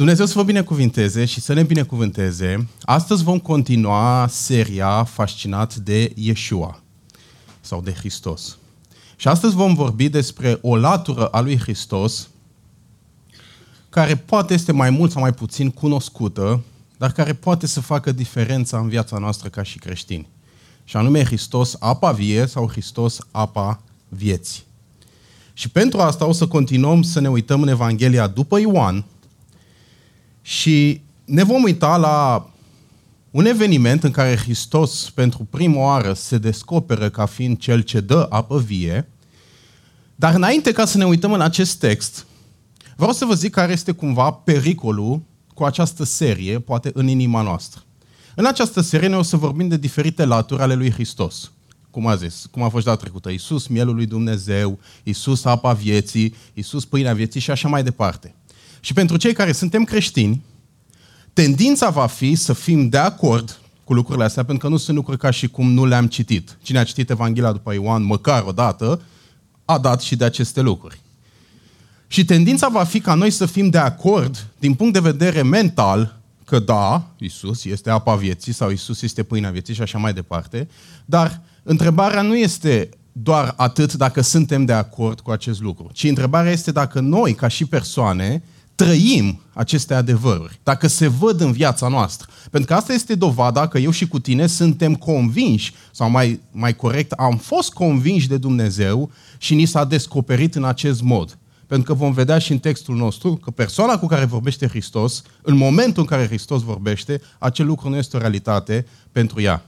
[0.00, 2.68] Dumnezeu să vă binecuvinteze și să ne binecuvânteze.
[2.82, 6.82] Astăzi vom continua seria fascinat de Yeshua
[7.60, 8.58] sau de Hristos.
[9.16, 12.28] Și astăzi vom vorbi despre o latură a lui Hristos
[13.88, 16.62] care poate este mai mult sau mai puțin cunoscută,
[16.96, 20.28] dar care poate să facă diferența în viața noastră ca și creștini.
[20.84, 24.62] Și anume Hristos apa vie sau Hristos apa vieții.
[25.52, 29.04] Și pentru asta o să continuăm să ne uităm în Evanghelia după Ioan,
[30.50, 32.50] și ne vom uita la
[33.30, 38.26] un eveniment în care Hristos pentru prima oară se descoperă ca fiind cel ce dă
[38.30, 39.08] apă vie.
[40.14, 42.26] Dar înainte ca să ne uităm în acest text,
[42.96, 45.22] vreau să vă zic care este cumva pericolul
[45.54, 47.82] cu această serie, poate în inima noastră.
[48.34, 51.52] În această serie ne o să vorbim de diferite laturi ale lui Hristos.
[51.90, 56.34] Cum a zis, cum a fost data trecută, Iisus, mielul lui Dumnezeu, Iisus, apa vieții,
[56.54, 58.34] Iisus, pâinea vieții și așa mai departe.
[58.80, 60.42] Și pentru cei care suntem creștini,
[61.32, 65.18] tendința va fi să fim de acord cu lucrurile astea, pentru că nu sunt lucruri
[65.18, 66.58] ca și cum nu le-am citit.
[66.62, 69.02] Cine a citit Evanghelia după Ioan măcar o dată,
[69.64, 71.00] a dat și de aceste lucruri.
[72.06, 76.20] Și tendința va fi ca noi să fim de acord din punct de vedere mental
[76.44, 80.68] că da, Isus este apa vieții sau Isus este pâinea vieții și așa mai departe,
[81.04, 86.52] dar întrebarea nu este doar atât dacă suntem de acord cu acest lucru, ci întrebarea
[86.52, 88.42] este dacă noi, ca și persoane,
[88.84, 92.28] trăim aceste adevăruri, dacă se văd în viața noastră.
[92.50, 96.76] Pentru că asta este dovada că eu și cu tine suntem convinși, sau mai, mai
[96.76, 101.38] corect, am fost convinși de Dumnezeu și ni s-a descoperit în acest mod.
[101.66, 105.56] Pentru că vom vedea și în textul nostru că persoana cu care vorbește Hristos, în
[105.56, 109.66] momentul în care Hristos vorbește, acel lucru nu este o realitate pentru ea.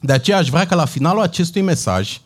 [0.00, 2.20] De aceea aș vrea ca la finalul acestui mesaj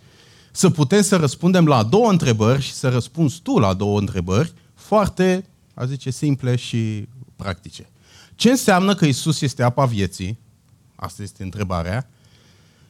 [0.53, 5.45] să putem să răspundem la două întrebări și să răspunzi tu la două întrebări foarte
[5.75, 7.89] a zice, simple și practice.
[8.35, 10.39] Ce înseamnă că Isus este apa vieții?
[10.97, 12.11] Asta este întrebarea.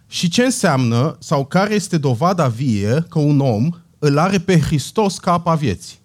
[0.07, 5.19] Și ce înseamnă, sau care este dovada vie că un om îl are pe Hristos
[5.19, 5.99] ca apa vieții?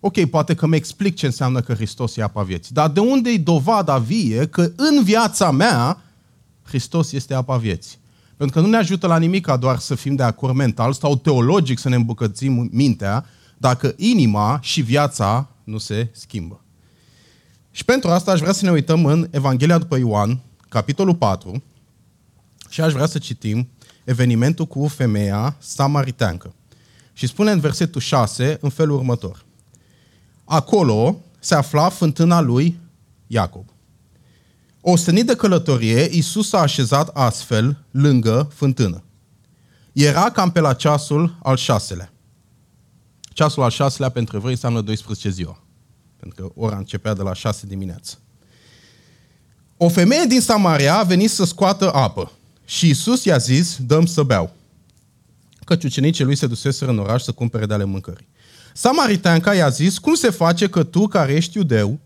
[0.00, 3.30] Ok, poate că mi explic ce înseamnă că Hristos e apa vieții, dar de unde
[3.30, 6.02] e dovada vie că în viața mea
[6.62, 7.98] Hristos este apa vieții?
[8.36, 11.16] Pentru că nu ne ajută la nimic ca doar să fim de acord mental sau
[11.16, 13.26] teologic să ne îmbucățim mintea,
[13.58, 16.64] dacă inima și viața nu se schimbă.
[17.70, 21.62] Și pentru asta aș vrea să ne uităm în Evanghelia după Ioan, capitolul 4,
[22.68, 23.68] și aș vrea să citim
[24.04, 26.54] evenimentul cu femeia samariteancă.
[27.12, 29.44] Și spune în versetul 6 în felul următor.
[30.44, 32.78] Acolo se afla fântâna lui
[33.26, 33.64] Iacob.
[34.80, 39.02] Ostenit de călătorie, Iisus s-a așezat astfel lângă fântână.
[39.92, 42.12] Era cam pe la ceasul al șaselea.
[43.32, 45.62] Ceasul al șaselea pentru evrei înseamnă 12 ziua.
[46.16, 48.18] Pentru că ora începea de la 6 dimineață.
[49.76, 52.32] O femeie din Samaria a venit să scoată apă.
[52.64, 54.52] Și Isus i-a zis, dăm să beau.
[55.64, 58.28] Căci ucenicii lui se duseseră în oraș să cumpere de ale mâncării.
[58.74, 61.98] Samariteanca i-a zis, cum se face că tu, care ești iudeu,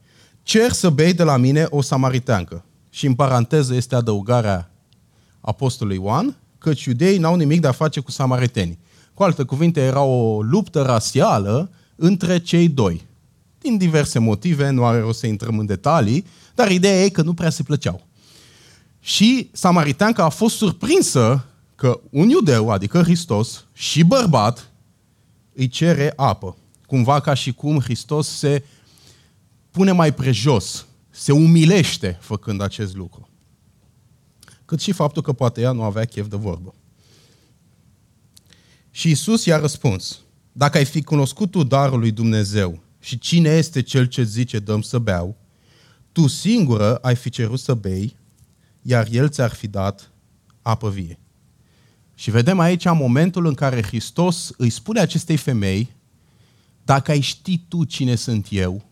[0.43, 2.65] cer să bei de la mine o samariteancă?
[2.91, 4.71] Și în paranteză este adăugarea
[5.41, 8.79] apostolului Ioan, căci iudeii n-au nimic de a face cu samaritenii.
[9.17, 13.07] Cu alte cuvinte, era o luptă rasială între cei doi.
[13.59, 17.35] Din diverse motive, nu are rost să intrăm în detalii, dar ideea e că nu
[17.35, 18.07] prea se plăceau.
[19.01, 21.45] Și Samariteanca a fost surprinsă
[21.75, 24.71] că un iudeu, adică Hristos, și bărbat,
[25.55, 26.57] îi cere apă.
[26.87, 28.65] Cumva ca și cum Hristos se
[29.71, 33.29] pune mai prejos, se umilește făcând acest lucru.
[34.65, 36.75] Cât și faptul că poate ea nu avea chef de vorbă.
[38.97, 40.21] Și Isus i-a răspuns,
[40.53, 44.83] dacă ai fi cunoscut tu darul lui Dumnezeu și cine este cel ce zice dăm
[44.83, 45.37] să beau,
[46.13, 48.17] tu singură ai fi cerut să bei,
[48.83, 50.11] iar el ți-ar fi dat
[50.63, 51.19] apă vie.
[52.15, 55.95] Și vedem aici momentul în care Hristos îi spune acestei femei,
[56.85, 58.85] dacă ai ști tu cine sunt eu,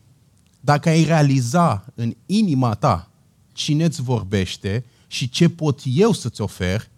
[0.59, 3.11] dacă ai realiza în inima ta
[3.53, 6.89] cine îți vorbește și ce pot eu să-ți ofer,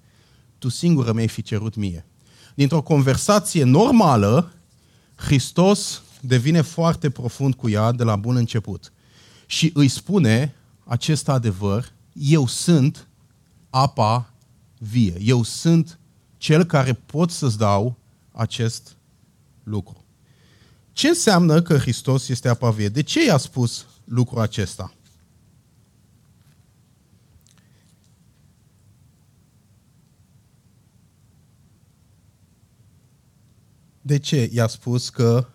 [0.58, 2.06] tu singură mi-ai fi cerut mie
[2.58, 4.52] dintr-o conversație normală,
[5.16, 8.94] Hristos devine foarte profund cu ea de la bun început.
[9.46, 13.08] Și îi spune acest adevăr, eu sunt
[13.70, 14.34] apa
[14.78, 15.18] vie.
[15.22, 16.00] Eu sunt
[16.38, 17.98] cel care pot să-ți dau
[18.32, 18.98] acest
[19.64, 20.06] lucru.
[20.92, 22.90] Ce înseamnă că Hristos este apa vie?
[22.90, 24.94] De ce i-a spus lucrul acesta?
[34.08, 35.48] De ce i-a spus că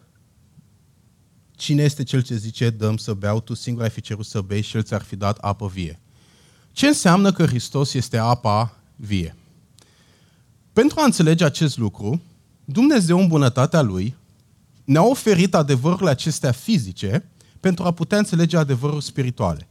[1.51, 4.63] cine este cel ce zice, dăm să beau, tu singur ai fi cerut să bei
[4.63, 6.01] și el ți-ar fi dat apă vie.
[6.73, 9.37] Ce înseamnă că Hristos este apa vie?
[10.73, 12.23] Pentru a înțelege acest lucru,
[12.65, 14.17] Dumnezeu în bunătatea Lui
[14.85, 19.69] ne-a oferit adevărurile acestea fizice pentru a putea înțelege adevăruri spirituale.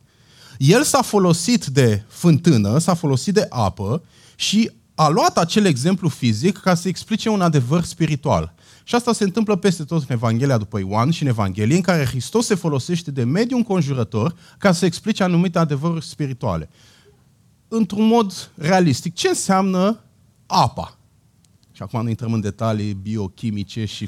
[0.58, 4.04] El s-a folosit de fântână, s-a folosit de apă
[4.36, 8.54] și a luat acel exemplu fizic ca să explice un adevăr spiritual.
[8.84, 12.06] Și asta se întâmplă peste tot în Evanghelia după Ioan și în Evanghelie, în care
[12.06, 16.70] Hristos se folosește de mediul înconjurător ca să explice anumite adevăruri spirituale.
[17.68, 20.00] Într-un mod realistic, ce înseamnă
[20.46, 20.98] apa?
[21.72, 24.06] Și acum nu intrăm în detalii biochimice și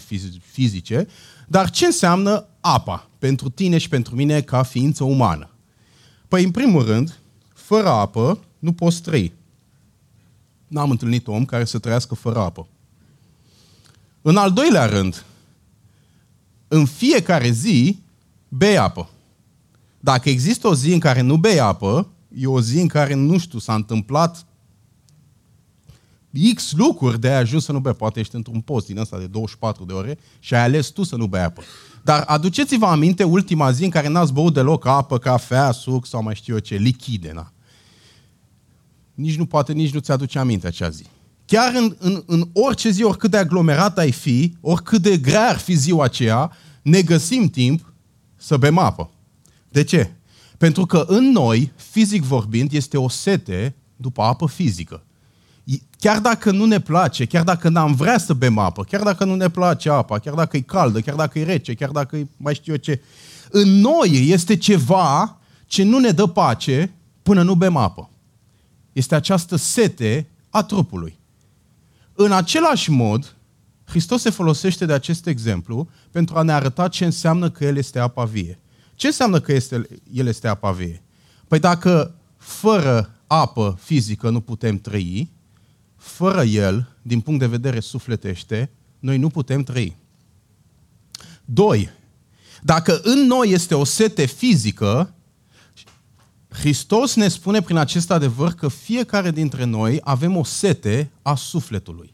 [0.52, 1.08] fizice,
[1.48, 5.50] dar ce înseamnă apa pentru tine și pentru mine ca ființă umană?
[6.28, 7.20] Păi, în primul rând,
[7.54, 9.34] fără apă nu poți trăi.
[10.68, 12.68] N-am întâlnit om care să trăiască fără apă.
[14.26, 15.26] În al doilea rând,
[16.68, 18.00] în fiecare zi
[18.48, 19.10] bei apă.
[20.00, 23.38] Dacă există o zi în care nu bei apă, e o zi în care, nu
[23.38, 24.46] știu, s-a întâmplat
[26.56, 27.94] X lucruri de a ajuns să nu bei.
[27.94, 31.16] Poate ești într-un post din ăsta de 24 de ore și ai ales tu să
[31.16, 31.62] nu bei apă.
[32.04, 36.36] Dar aduceți-vă aminte ultima zi în care n-ați băut deloc apă, cafea, suc sau mai
[36.36, 37.52] știu eu ce, lichide, na.
[39.14, 41.06] Nici nu poate, nici nu ți-aduce aminte acea zi.
[41.46, 45.58] Chiar în, în, în orice zi, oricât de aglomerat ai fi, oricât de grea ar
[45.58, 46.52] fi ziua aceea,
[46.82, 47.94] ne găsim timp
[48.36, 49.10] să bem apă.
[49.70, 50.12] De ce?
[50.58, 55.04] Pentru că în noi, fizic vorbind, este o sete după apă fizică.
[56.00, 59.36] Chiar dacă nu ne place, chiar dacă n-am vrea să bem apă, chiar dacă nu
[59.36, 62.54] ne place apa, chiar dacă e caldă, chiar dacă e rece, chiar dacă e mai
[62.54, 63.02] știu eu ce,
[63.50, 68.10] în noi este ceva ce nu ne dă pace până nu bem apă.
[68.94, 71.20] Este această sete a trupului.
[72.14, 73.36] În același mod,
[73.86, 78.00] Hristos se folosește de acest exemplu pentru a ne arăta ce înseamnă că El este
[78.00, 78.60] apa vie.
[78.96, 81.04] Ce înseamnă că este, El este apa vie?
[81.48, 85.32] Păi dacă fără apă fizică nu putem trăi,
[85.96, 89.98] fără El, din punct de vedere sufletește, noi nu putem trăi.
[91.46, 91.90] Doi,
[92.62, 95.14] dacă în noi este o sete fizică,
[96.54, 102.14] Hristos ne spune prin acest adevăr că fiecare dintre noi avem o sete a sufletului.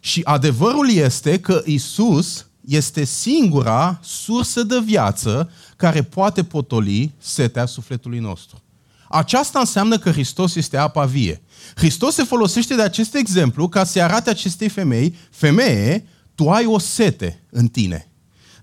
[0.00, 8.18] Și adevărul este că Isus este singura sursă de viață care poate potoli setea sufletului
[8.18, 8.62] nostru.
[9.08, 11.42] Aceasta înseamnă că Hristos este apa vie.
[11.74, 16.78] Hristos se folosește de acest exemplu ca să arate acestei femei, femeie, tu ai o
[16.78, 18.08] sete în tine.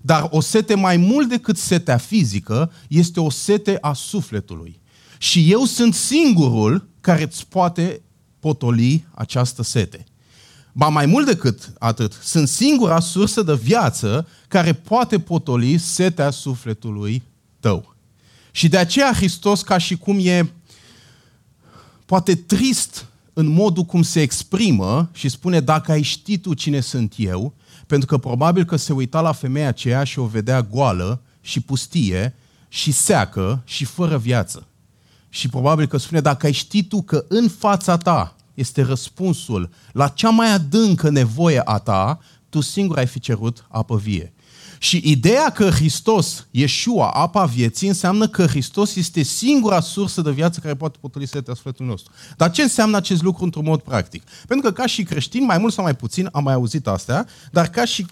[0.00, 4.82] Dar o sete mai mult decât setea fizică este o sete a sufletului.
[5.24, 8.02] Și eu sunt singurul care îți poate
[8.40, 10.04] potoli această sete.
[10.72, 17.22] Ba mai mult decât atât, sunt singura sursă de viață care poate potoli setea sufletului
[17.60, 17.94] tău.
[18.50, 20.52] Și de aceea Hristos, ca și cum e
[22.06, 27.14] poate trist în modul cum se exprimă și spune dacă ai ști tu cine sunt
[27.16, 27.54] eu,
[27.86, 32.34] pentru că probabil că se uita la femeia aceea și o vedea goală și pustie
[32.68, 34.66] și seacă și fără viață.
[35.34, 40.08] Și probabil că spune, dacă ai ști tu că în fața ta este răspunsul la
[40.08, 44.32] cea mai adâncă nevoie a ta, tu singur ai fi cerut apă vie.
[44.78, 50.60] Și ideea că Hristos, Yeshua, apa vieții, înseamnă că Hristos este singura sursă de viață
[50.60, 52.12] care poate potoli setea sufletului nostru.
[52.36, 54.22] Dar ce înseamnă acest lucru într-un mod practic?
[54.46, 57.68] Pentru că ca și creștini, mai mult sau mai puțin, am mai auzit astea, dar
[57.68, 58.06] ca și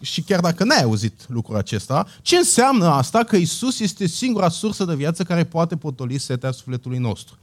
[0.00, 4.84] și chiar dacă n-ai auzit lucrul acesta, ce înseamnă asta că Isus este singura sursă
[4.84, 7.38] de viață care poate potoli setea sufletului nostru?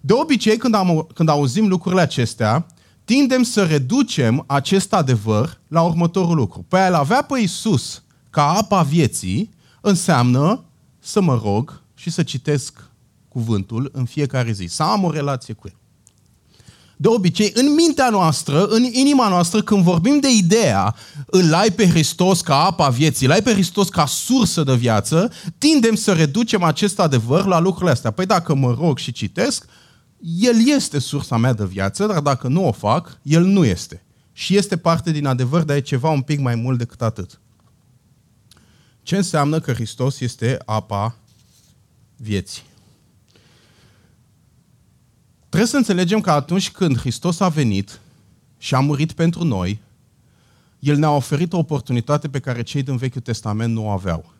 [0.00, 2.66] De obicei, când, am, când auzim lucrurile acestea,
[3.04, 6.64] tindem să reducem acest adevăr la următorul lucru.
[6.68, 9.50] Păi a avea pe Isus ca apa vieții
[9.80, 10.64] înseamnă
[10.98, 12.90] să mă rog și să citesc
[13.28, 15.76] cuvântul în fiecare zi, să am o relație cu el
[16.96, 20.94] de obicei, în mintea noastră, în inima noastră, când vorbim de ideea,
[21.26, 25.32] îl ai pe Hristos ca apa vieții, îl ai pe Hristos ca sursă de viață,
[25.58, 28.10] tindem să reducem acest adevăr la lucrurile astea.
[28.10, 29.66] Păi dacă mă rog și citesc,
[30.18, 34.04] El este sursa mea de viață, dar dacă nu o fac, El nu este.
[34.32, 37.40] Și este parte din adevăr, dar e ceva un pic mai mult decât atât.
[39.02, 41.16] Ce înseamnă că Hristos este apa
[42.16, 42.62] vieții?
[45.52, 48.00] Trebuie să înțelegem că atunci când Hristos a venit
[48.58, 49.80] și a murit pentru noi,
[50.78, 54.32] El ne-a oferit o oportunitate pe care cei din Vechiul Testament nu o aveau.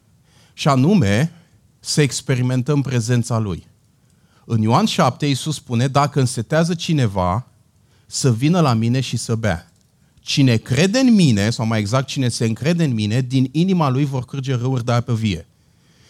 [0.53, 1.33] Și anume,
[1.81, 3.67] să experimentăm prezența Lui.
[4.45, 7.47] În Ioan 7, Iisus spune, dacă însetează cineva,
[8.07, 9.73] să vină la mine și să bea.
[10.21, 14.05] Cine crede în mine, sau mai exact cine se încrede în mine, din inima lui
[14.05, 15.47] vor curge râuri de apă vie.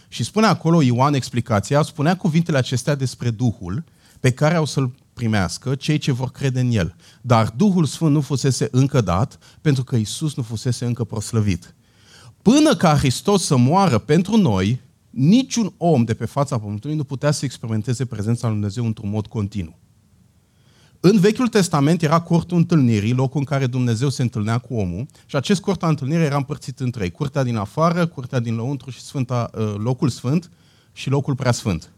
[0.09, 3.85] Și spune acolo Ioan explicația, spunea cuvintele acestea despre Duhul
[4.23, 6.97] pe care au să-l primească cei ce vor crede în el.
[7.21, 11.75] Dar Duhul Sfânt nu fusese încă dat, pentru că Isus nu fusese încă proslăvit.
[12.43, 17.31] Până ca Hristos să moară pentru noi, niciun om de pe fața Pământului nu putea
[17.31, 19.79] să experimenteze prezența lui Dumnezeu într-un mod continuu.
[21.01, 25.37] În Vechiul Testament era cortul întâlnirii, locul în care Dumnezeu se întâlnea cu omul și
[25.37, 27.11] acest cort al întâlnirii era împărțit în trei.
[27.11, 30.51] Curtea din afară, curtea din lăuntru și sfânta, uh, locul sfânt
[30.93, 31.93] și locul preasfânt.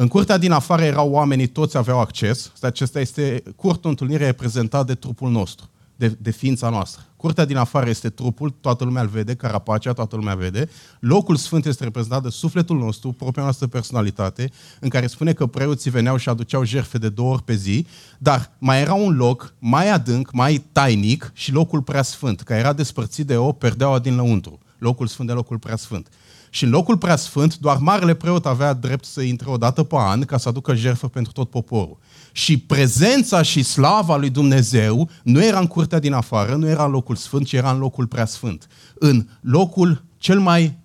[0.00, 2.52] În curtea din afară erau oamenii, toți aveau acces.
[2.60, 7.02] Acesta este curtul întâlnirii reprezentat de trupul nostru de, de ființa noastră.
[7.16, 10.68] Curtea din afară este trupul, toată lumea îl vede, carapacea, toată lumea vede.
[11.00, 15.90] Locul sfânt este reprezentat de sufletul nostru, propria noastră personalitate, în care spune că preoții
[15.90, 17.86] veneau și aduceau jerfe de două ori pe zi,
[18.18, 22.72] dar mai era un loc mai adânc, mai tainic și locul prea sfânt, care era
[22.72, 24.58] despărțit de o perdeaua din lăuntru.
[24.78, 26.08] Locul sfânt de locul prea sfânt.
[26.50, 29.96] Și în locul prea sfânt, doar marele preot avea drept să intre o dată pe
[29.98, 31.98] an ca să aducă jertfă pentru tot poporul.
[32.32, 36.90] Și prezența și slava lui Dumnezeu nu era în curtea din afară, nu era în
[36.90, 38.66] locul sfânt, ci era în locul prea sfânt.
[38.94, 40.78] În locul cel mai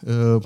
[0.00, 0.42] uh,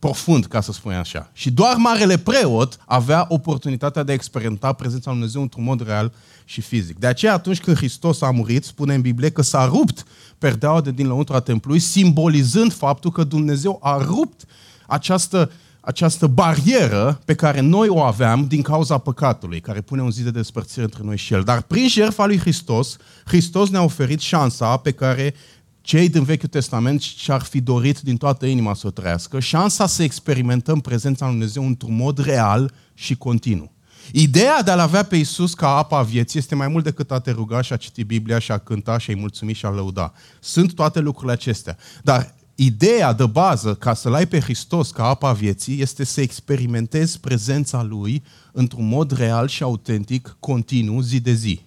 [0.00, 1.30] profund, ca să spun așa.
[1.32, 6.12] Și doar marele preot avea oportunitatea de a experimenta prezența lui Dumnezeu într-un mod real
[6.44, 6.98] și fizic.
[6.98, 10.04] De aceea, atunci când Hristos a murit, spune în Biblie că s-a rupt
[10.38, 14.44] perdeaua de din lăuntru a templului, simbolizând faptul că Dumnezeu a rupt
[14.86, 20.24] această, această barieră pe care noi o aveam din cauza păcatului, care pune un zid
[20.24, 21.42] de despărțire între noi și El.
[21.42, 25.34] Dar prin jertfa lui Hristos, Hristos ne-a oferit șansa pe care
[25.80, 30.02] cei din Vechiul Testament și-ar fi dorit din toată inima să o trăiască, șansa să
[30.02, 33.72] experimentăm prezența lui Dumnezeu într-un mod real și continuu.
[34.12, 37.30] Ideea de a-L avea pe Isus ca apa vieții este mai mult decât a te
[37.30, 40.12] ruga și a citi Biblia și a cânta și a-i mulțumi și a lăuda.
[40.40, 41.76] Sunt toate lucrurile acestea.
[42.02, 47.20] Dar ideea de bază ca să-L ai pe Hristos ca apa vieții este să experimentezi
[47.20, 48.22] prezența Lui
[48.52, 51.60] într-un mod real și autentic, continuu, zi de zi.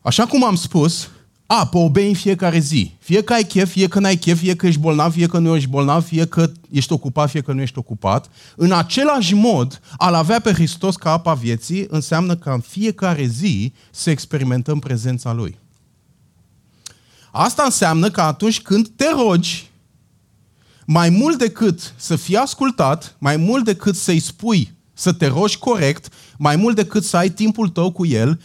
[0.00, 1.10] Așa cum am spus,
[1.52, 2.94] apă o bei în fiecare zi.
[2.98, 5.56] Fie că ai chef, fie că n-ai chef, fie că ești bolnav, fie că nu
[5.56, 8.30] ești bolnav, fie că ești ocupat, fie că nu ești ocupat.
[8.56, 13.72] În același mod, a-L avea pe Hristos ca apa vieții înseamnă că în fiecare zi
[13.90, 15.58] să experimentăm prezența Lui.
[17.32, 19.70] Asta înseamnă că atunci când te rogi,
[20.86, 26.12] mai mult decât să fii ascultat, mai mult decât să-i spui să te rogi corect,
[26.36, 28.40] mai mult decât să ai timpul tău cu El,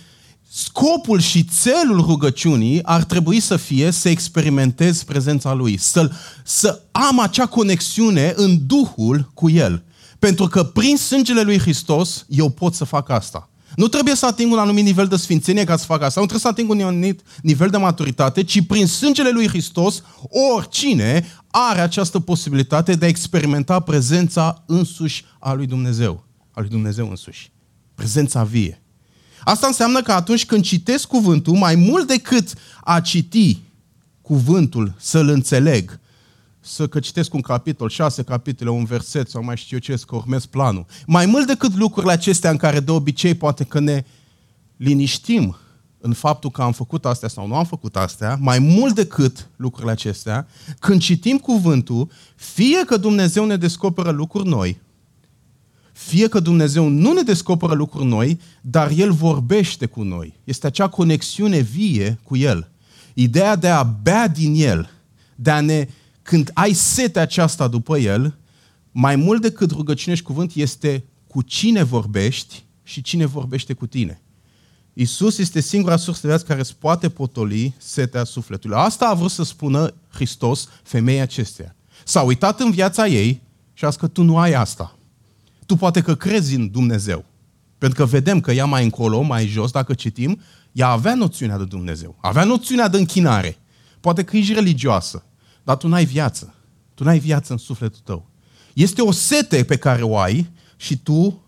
[0.51, 6.11] Scopul și țelul rugăciunii ar trebui să fie să experimentez prezența Lui, să,
[6.43, 9.83] să am acea conexiune în Duhul cu El.
[10.19, 13.49] Pentru că prin sângele Lui Hristos eu pot să fac asta.
[13.75, 16.39] Nu trebuie să ating un anumit nivel de sfințenie ca să fac asta, nu trebuie
[16.39, 20.03] să ating un anumit nivel de maturitate, ci prin sângele Lui Hristos
[20.55, 27.09] oricine are această posibilitate de a experimenta prezența însuși a Lui Dumnezeu, a Lui Dumnezeu
[27.09, 27.51] însuși.
[27.95, 28.84] Prezența vie.
[29.45, 33.59] Asta înseamnă că atunci când citesc cuvântul, mai mult decât a citi
[34.21, 35.99] cuvântul, să-l înțeleg,
[36.59, 40.05] să că citesc un capitol, șase capitole, un verset sau mai știu eu ce, să
[40.09, 40.85] urmez planul.
[41.05, 44.05] Mai mult decât lucrurile acestea în care de obicei poate că ne
[44.77, 45.57] liniștim
[45.99, 49.91] în faptul că am făcut astea sau nu am făcut astea, mai mult decât lucrurile
[49.91, 50.47] acestea,
[50.79, 54.81] când citim cuvântul, fie că Dumnezeu ne descoperă lucruri noi,
[55.95, 60.39] fie că Dumnezeu nu ne descoperă lucruri noi, dar El vorbește cu noi.
[60.43, 62.71] Este acea conexiune vie cu El.
[63.13, 64.89] Ideea de a bea din El,
[65.35, 65.87] de a ne,
[66.21, 68.37] când ai setea aceasta după El,
[68.91, 74.21] mai mult decât rugăciune și cuvânt, este cu cine vorbești și cine vorbește cu tine.
[74.93, 78.77] Isus este singura sursă de viață care îți poate potoli setea sufletului.
[78.77, 81.75] Asta a vrut să spună Hristos femeia acesteia.
[82.03, 83.41] S-a uitat în viața ei
[83.73, 84.95] și a zis că tu nu ai asta.
[85.65, 87.25] Tu poate că crezi în Dumnezeu.
[87.77, 90.41] Pentru că vedem că ea mai încolo, mai jos, dacă citim,
[90.71, 92.17] ea avea noțiunea de Dumnezeu.
[92.21, 93.57] Avea noțiunea de închinare.
[93.99, 95.23] Poate că ești religioasă,
[95.63, 96.53] dar tu n-ai viață.
[96.93, 98.29] Tu n-ai viață în sufletul tău.
[98.73, 101.43] Este o sete pe care o ai și tu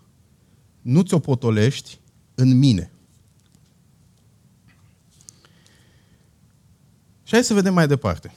[0.82, 1.98] nu ți-o potolești
[2.34, 2.90] în mine.
[7.22, 8.34] Și hai să vedem mai departe.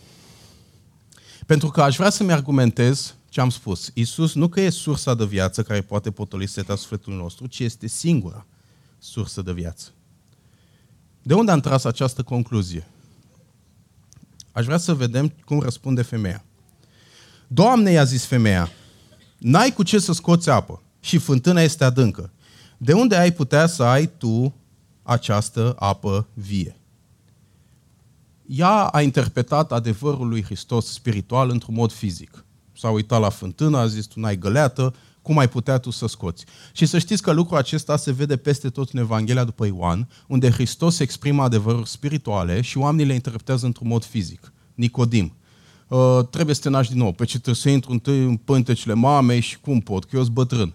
[1.45, 3.91] Pentru că aș vrea să-mi argumentez ce am spus.
[3.93, 7.87] Isus nu că e sursa de viață care poate potoli setea sufletului nostru, ci este
[7.87, 8.45] singura
[8.99, 9.89] sursă de viață.
[11.21, 12.87] De unde am tras această concluzie?
[14.51, 16.43] Aș vrea să vedem cum răspunde femeia.
[17.47, 18.71] Doamne, i-a zis femeia,
[19.37, 22.31] n-ai cu ce să scoți apă și fântâna este adâncă.
[22.77, 24.53] De unde ai putea să ai tu
[25.03, 26.75] această apă vie?
[28.45, 32.45] ea a interpretat adevărul lui Hristos spiritual într-un mod fizic.
[32.81, 36.45] S-a uitat la fântână, a zis, tu n-ai găleată, cum ai putea tu să scoți?
[36.73, 40.49] Și să știți că lucrul acesta se vede peste tot în Evanghelia după Ioan, unde
[40.49, 44.53] Hristos exprimă adevăruri spirituale și oamenii le interpretează într-un mod fizic.
[44.75, 45.35] Nicodim.
[45.87, 47.11] Uh, trebuie să te naști din nou.
[47.11, 50.33] Pe ce trebuie să intru întâi în pântecele mamei și cum pot, că eu sunt
[50.33, 50.73] bătrân.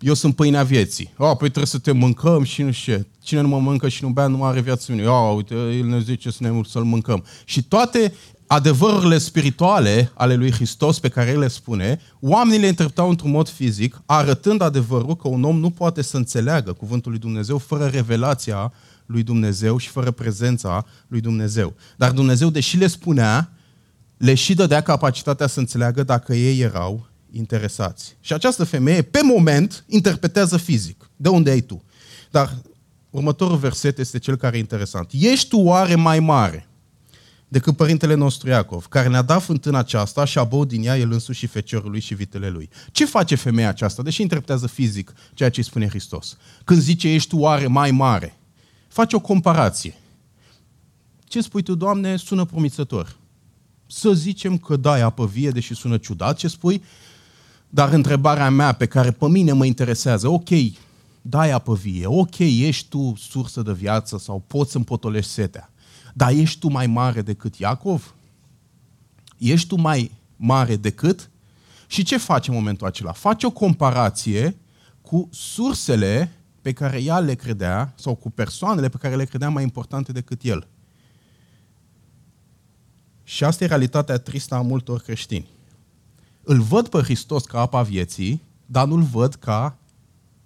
[0.00, 1.12] Eu sunt pâinea vieții.
[1.16, 3.06] Oh, păi trebuie să te mâncăm și nu știu ce.
[3.22, 5.08] Cine nu mă mănâncă și nu bea, nu are viață în mine.
[5.08, 7.24] Oh, uite, el ne zice să ne, să-l mâncăm.
[7.44, 8.14] Și toate
[8.52, 13.48] adevărurile spirituale ale lui Hristos pe care el le spune, oamenii le interpretau într-un mod
[13.48, 18.72] fizic, arătând adevărul că un om nu poate să înțeleagă cuvântul lui Dumnezeu fără revelația
[19.06, 21.74] lui Dumnezeu și fără prezența lui Dumnezeu.
[21.96, 23.52] Dar Dumnezeu, deși le spunea,
[24.16, 28.16] le și dădea capacitatea să înțeleagă dacă ei erau interesați.
[28.20, 31.10] Și această femeie, pe moment, interpretează fizic.
[31.16, 31.82] De unde ai tu?
[32.30, 32.54] Dar
[33.10, 35.10] următorul verset este cel care e interesant.
[35.12, 36.64] Ești tu oare mai mare
[37.50, 41.12] decât părintele nostru Iacov, care ne-a dat fântâna aceasta și a băut din ea el
[41.12, 42.68] însuși și feciorul lui și vitele lui.
[42.92, 46.36] Ce face femeia aceasta, deși interpretează fizic ceea ce îi spune Hristos?
[46.64, 48.38] Când zice ești tu oare mai mare,
[48.88, 49.98] face o comparație.
[51.24, 53.16] Ce spui tu, Doamne, sună promițător.
[53.86, 56.82] Să zicem că dai apă vie, deși sună ciudat ce spui,
[57.68, 60.48] dar întrebarea mea pe care pe mine mă interesează, ok,
[61.22, 65.72] dai apă vie, ok, ești tu sursă de viață sau poți să potolești setea,
[66.14, 68.14] dar ești tu mai mare decât Iacov?
[69.38, 71.30] Ești tu mai mare decât?
[71.86, 73.12] Și ce face în momentul acela?
[73.12, 74.56] Face o comparație
[75.02, 79.62] cu sursele pe care ea le credea, sau cu persoanele pe care le credea mai
[79.62, 80.66] importante decât el.
[83.22, 85.48] Și asta e realitatea tristă a multor creștini.
[86.42, 89.76] Îl văd pe Hristos ca apa vieții, dar nu-l văd ca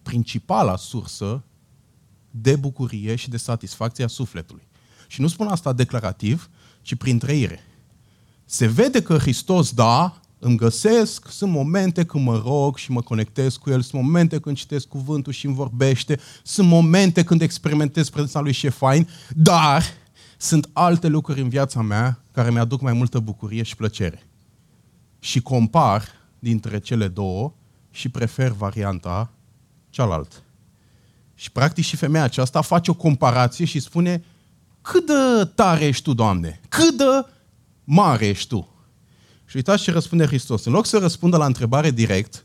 [0.03, 1.43] principala sursă
[2.31, 4.63] de bucurie și de satisfacție a sufletului.
[5.15, 6.51] Și nu spun asta declarativ,
[6.83, 7.61] ci prin trăire.
[8.45, 13.57] Se vede că Hristos, da, îmi găsesc, sunt momente când mă rog și mă conectez
[13.57, 18.41] cu El, sunt momente când citesc cuvântul și îmi vorbește, sunt momente când experimentez prezența
[18.41, 19.83] Lui și e fain, dar
[20.39, 24.23] sunt alte lucruri în viața mea care mi-aduc mai multă bucurie și plăcere.
[25.19, 27.53] Și compar dintre cele două
[27.91, 29.31] și prefer varianta
[29.91, 30.37] cealaltă.
[31.35, 34.25] Și practic și femeia aceasta face o comparație și spune
[34.85, 36.61] cât de tare ești tu, Doamne?
[36.69, 37.27] Cât de
[37.85, 38.69] mare ești tu?
[39.45, 40.65] Și uitați ce răspunde Hristos.
[40.65, 42.45] În loc să răspundă la întrebare direct,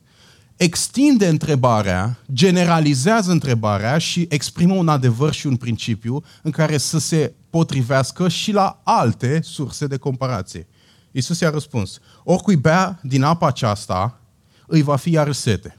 [0.55, 7.33] extinde întrebarea, generalizează întrebarea și exprimă un adevăr și un principiu în care să se
[7.49, 10.67] potrivească și la alte surse de comparație.
[11.11, 14.19] Iisus i-a răspuns, oricui bea din apa aceasta,
[14.67, 15.77] îi va fi iar sete.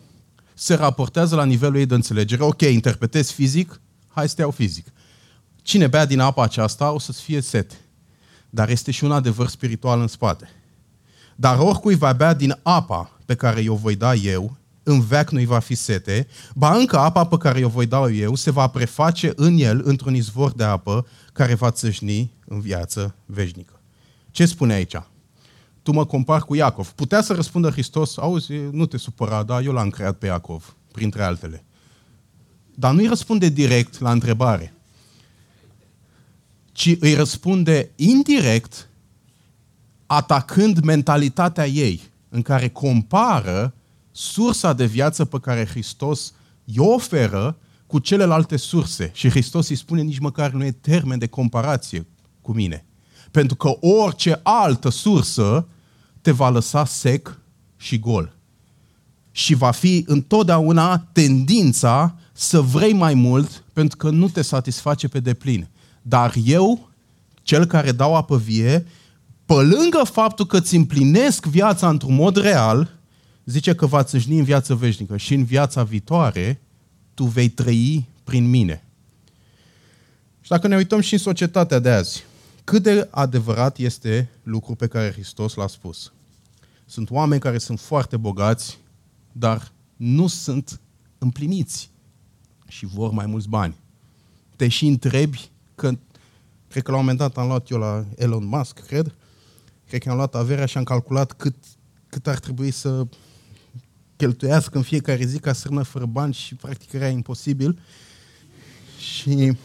[0.55, 2.43] Se raportează la nivelul ei de înțelegere.
[2.43, 4.87] Ok, interpretez fizic, hai să te iau fizic.
[5.63, 7.75] Cine bea din apa aceasta o să-ți fie sete.
[8.51, 10.49] Dar este și un adevăr spiritual în spate.
[11.37, 15.45] Dar oricui va bea din apa pe care o voi da eu, în veac nu-i
[15.45, 19.33] va fi sete, ba încă apa pe care o voi da eu se va preface
[19.37, 23.81] în el într-un izvor de apă care va țâșni în viață veșnică.
[24.31, 25.03] Ce spune aici?
[25.83, 26.89] Tu mă compar cu Iacov.
[26.89, 31.23] Putea să răspundă Hristos, auzi, nu te supăra, dar eu l-am creat pe Iacov, printre
[31.23, 31.65] altele.
[32.75, 34.75] Dar nu-i răspunde direct la întrebare
[36.81, 38.89] ci îi răspunde indirect,
[40.07, 43.75] atacând mentalitatea ei, în care compară
[44.11, 46.33] sursa de viață pe care Hristos
[46.65, 49.11] i-o oferă cu celelalte surse.
[49.15, 52.07] Și Hristos îi spune nici măcar nu e termen de comparație
[52.41, 52.85] cu mine.
[53.31, 55.67] Pentru că orice altă sursă
[56.21, 57.39] te va lăsa sec
[57.77, 58.37] și gol.
[59.31, 65.21] Și va fi întotdeauna tendința să vrei mai mult pentru că nu te satisface pe
[65.21, 65.69] deplin.
[66.03, 66.89] Dar eu,
[67.43, 68.87] cel care dau apă vie,
[69.47, 72.99] pe lângă faptul că îți împlinesc viața într-un mod real,
[73.45, 76.61] zice că va țâșni în viață veșnică și în viața viitoare
[77.15, 78.85] tu vei trăi prin mine.
[80.41, 82.25] Și dacă ne uităm și în societatea de azi,
[82.65, 86.13] cât de adevărat este lucru pe care Hristos l-a spus.
[86.87, 88.79] Sunt oameni care sunt foarte bogați,
[89.33, 90.81] dar nu sunt
[91.19, 91.91] împliniți
[92.69, 93.75] și vor mai mulți bani.
[94.57, 95.99] Te și întrebi că,
[96.69, 99.15] cred că la un moment dat am luat eu la Elon Musk, cred,
[99.89, 101.55] cred că am luat averea și am calculat cât,
[102.09, 103.07] cât ar trebui să
[104.17, 107.79] cheltuiască în fiecare zi ca să rămână fără bani și practic era imposibil.
[108.99, 109.57] Și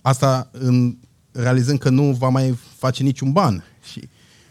[0.00, 0.96] asta în,
[1.32, 3.64] realizând că nu va mai face niciun ban.
[3.82, 4.08] Și,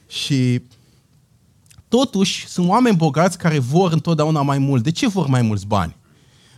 [0.07, 0.61] și
[1.87, 4.83] totuși sunt oameni bogați care vor întotdeauna mai mult.
[4.83, 5.95] De ce vor mai mulți bani?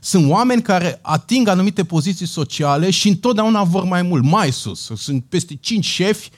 [0.04, 4.92] Sunt oameni care ating anumite poziții sociale și întotdeauna vor mai mult, mai sus.
[4.96, 6.30] Sunt peste cinci șefi,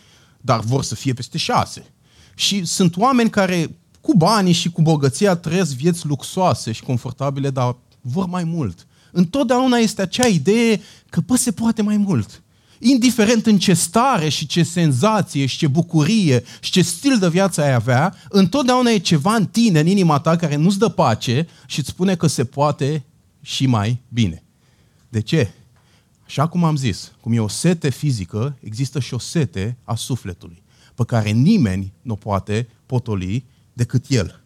[0.42, 1.94] dar vor să fie peste șase.
[2.36, 7.76] Și sunt oameni care cu banii și cu bogăția trăiesc vieți luxoase și confortabile, dar
[8.02, 8.88] vor mai mult.
[9.12, 12.42] Întotdeauna este acea idee că, pă, se poate mai mult.
[12.80, 17.62] Indiferent în ce stare și ce senzație și ce bucurie și ce stil de viață
[17.62, 21.80] ai avea, întotdeauna e ceva în tine, în inima ta, care nu-ți dă pace și
[21.80, 23.06] îți spune că se poate
[23.44, 24.44] și mai bine.
[25.10, 25.54] De ce?
[26.26, 30.64] Așa cum am zis, cum e o sete fizică, există și o sete a sufletului,
[30.96, 34.44] pe care nimeni nu poate potoli decât El.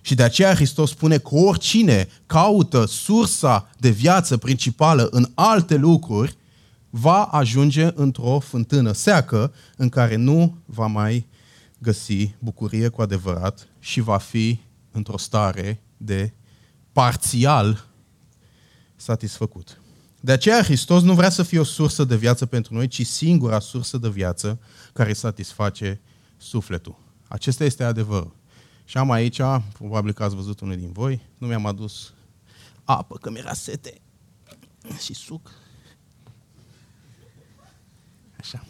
[0.00, 6.36] Și de aceea Hristos spune că oricine caută sursa de viață principală în alte lucruri,
[6.90, 11.26] va ajunge într-o fântână seacă în care nu va mai
[11.78, 16.32] găsi bucurie cu adevărat și va fi într-o stare de
[16.92, 17.87] parțial
[19.00, 19.80] satisfăcut.
[20.20, 23.58] De aceea Hristos nu vrea să fie o sursă de viață pentru noi, ci singura
[23.58, 24.58] sursă de viață
[24.92, 26.00] care satisface
[26.36, 26.98] sufletul.
[27.28, 28.36] Acesta este adevărul.
[28.84, 29.40] Și am aici,
[29.72, 32.12] probabil că ați văzut unul din voi, nu mi-am adus
[32.84, 34.00] apă, că mi-era sete
[35.00, 35.50] și suc.
[38.38, 38.64] Așa.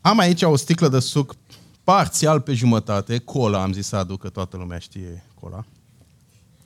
[0.00, 1.36] Am aici o sticlă de suc
[1.84, 5.64] parțial pe jumătate, cola, am zis să aduc, că toată lumea știe cola.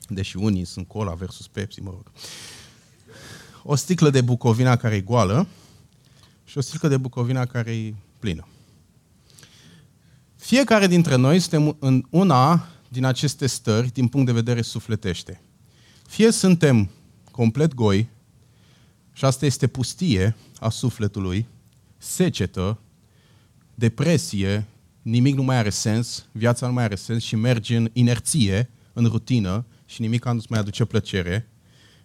[0.09, 2.11] Deși unii sunt cola versus Pepsi, mă rog.
[3.63, 5.47] O sticlă de Bucovina care e goală
[6.45, 8.47] și o sticlă de Bucovina care e plină.
[10.35, 15.41] Fiecare dintre noi suntem în una din aceste stări din punct de vedere sufletește.
[16.07, 16.89] Fie suntem
[17.31, 18.09] complet goi,
[19.19, 21.47] și asta este pustie a sufletului,
[21.97, 22.79] secetă,
[23.75, 24.65] depresie,
[25.01, 29.05] nimic nu mai are sens, viața nu mai are sens și mergi în inerție, în
[29.05, 31.49] rutină și nimic nu-ți mai aduce plăcere,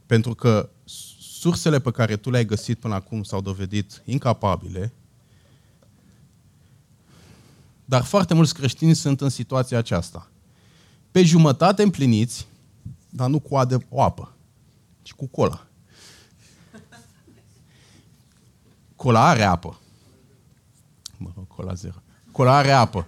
[0.07, 4.93] pentru că sursele pe care tu le-ai găsit până acum s-au dovedit incapabile
[7.85, 10.29] dar foarte mulți creștini sunt în situația aceasta.
[11.11, 12.47] Pe jumătate împliniți,
[13.11, 14.33] dar nu cu adă, o apă,
[15.03, 15.67] ci cu cola.
[18.97, 19.81] Cola are apă.
[21.17, 22.03] Mă rog, cola zero.
[22.33, 23.07] Cola are apă.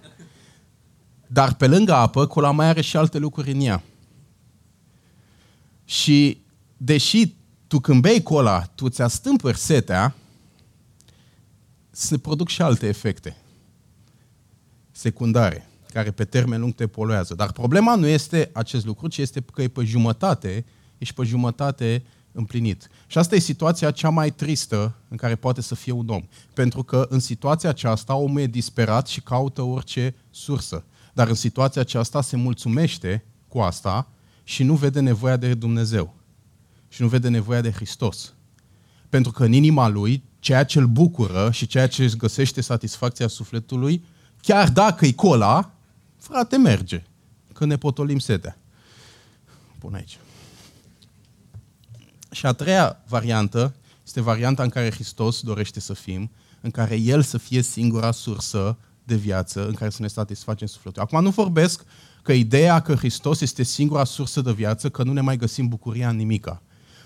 [1.27, 3.83] Dar pe lângă apă, cola mai are și alte lucruri în ea.
[5.89, 6.41] Și
[6.77, 7.35] deși
[7.67, 10.15] tu când bei cola, tu ți astâmpări setea,
[11.89, 13.37] se produc și alte efecte
[14.91, 17.33] secundare, care pe termen lung te poluează.
[17.33, 20.65] Dar problema nu este acest lucru, ci este că e pe jumătate,
[20.97, 22.87] ești pe jumătate împlinit.
[23.07, 26.27] Și asta e situația cea mai tristă în care poate să fie un om.
[26.53, 30.85] Pentru că în situația aceasta omul e disperat și caută orice sursă.
[31.13, 34.07] Dar în situația aceasta se mulțumește cu asta
[34.47, 36.15] și nu vede nevoia de Dumnezeu.
[36.87, 38.33] Și nu vede nevoia de Hristos.
[39.09, 43.27] Pentru că în inima lui, ceea ce îl bucură și ceea ce își găsește satisfacția
[43.27, 44.05] sufletului
[44.41, 45.73] chiar dacă e cola,
[46.17, 47.03] frate, merge.
[47.53, 48.57] Când ne potolim setea.
[49.79, 50.17] Pun aici.
[52.31, 56.31] Și a treia variantă este varianta în care Hristos dorește să fim,
[56.61, 61.01] în care El să fie singura sursă de viață în care să ne satisfacem sufletul.
[61.01, 61.85] Acum nu vorbesc
[62.27, 66.09] că ideea că Hristos este singura sursă de viață, că nu ne mai găsim bucuria
[66.09, 66.61] în nimica,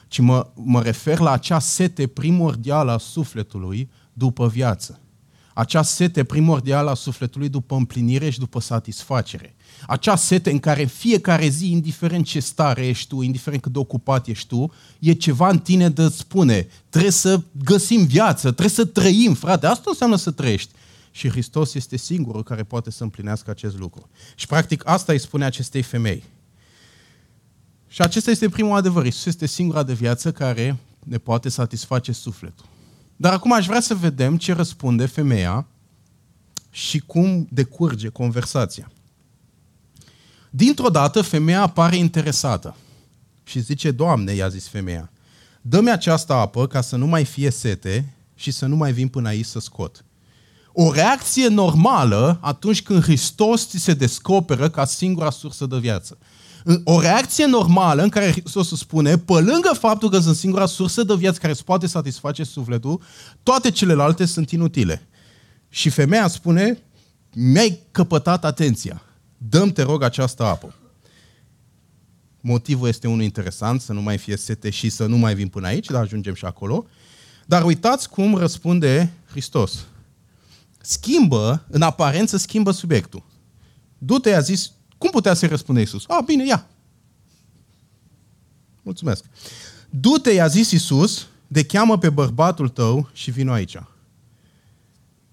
[0.08, 5.00] ci mă, mă refer la acea sete primordială a sufletului după viață
[5.54, 9.56] acea sete primordială a sufletului după împlinire și după satisfacere.
[9.88, 14.28] Acea sete în care fiecare zi, indiferent ce stare ești tu, indiferent cât de ocupat
[14.28, 19.34] ești tu, e ceva în tine de spune, trebuie să găsim viață, trebuie să trăim,
[19.34, 20.72] frate, asta înseamnă să trăiești.
[21.12, 24.10] Și Hristos este singurul care poate să împlinească acest lucru.
[24.36, 26.24] Și practic asta îi spune acestei femei.
[27.88, 29.06] Și acesta este primul adevăr.
[29.06, 32.66] Iisus este singura de viață care ne poate satisface sufletul.
[33.16, 35.68] Dar acum aș vrea să vedem ce răspunde femeia
[36.70, 38.92] și cum decurge conversația.
[40.50, 42.76] Dintr-o dată, femeia apare interesată
[43.44, 45.12] și zice, Doamne, i-a zis femeia,
[45.62, 49.28] dă-mi această apă ca să nu mai fie sete și să nu mai vin până
[49.28, 50.06] aici să scot.
[50.74, 56.18] O reacție normală atunci când Hristos ți se descoperă ca singura sursă de viață
[56.84, 61.16] o reacție normală în care Hristos spune, pe lângă faptul că sunt singura sursă de
[61.16, 63.02] viață care îți poate satisface sufletul,
[63.44, 65.08] toate celelalte sunt inutile.
[65.70, 66.78] Și femeia spune,
[67.34, 69.02] mi-ai căpătat atenția.
[69.38, 70.76] Dăm, te rog, această apă.
[72.42, 75.68] Motivul este unul interesant, să nu mai fie sete și să nu mai vin până
[75.68, 76.86] aici, dar ajungem și acolo.
[77.46, 79.86] Dar uitați cum răspunde Hristos.
[80.82, 83.24] Schimbă, în aparență schimbă subiectul.
[83.98, 86.04] Du-te, a zis, cum putea să-i răspunde Iisus?
[86.08, 86.68] A, bine, ia.
[88.82, 89.24] Mulțumesc.
[89.90, 93.78] Du-te, i-a zis Iisus, de cheamă pe bărbatul tău și vino aici.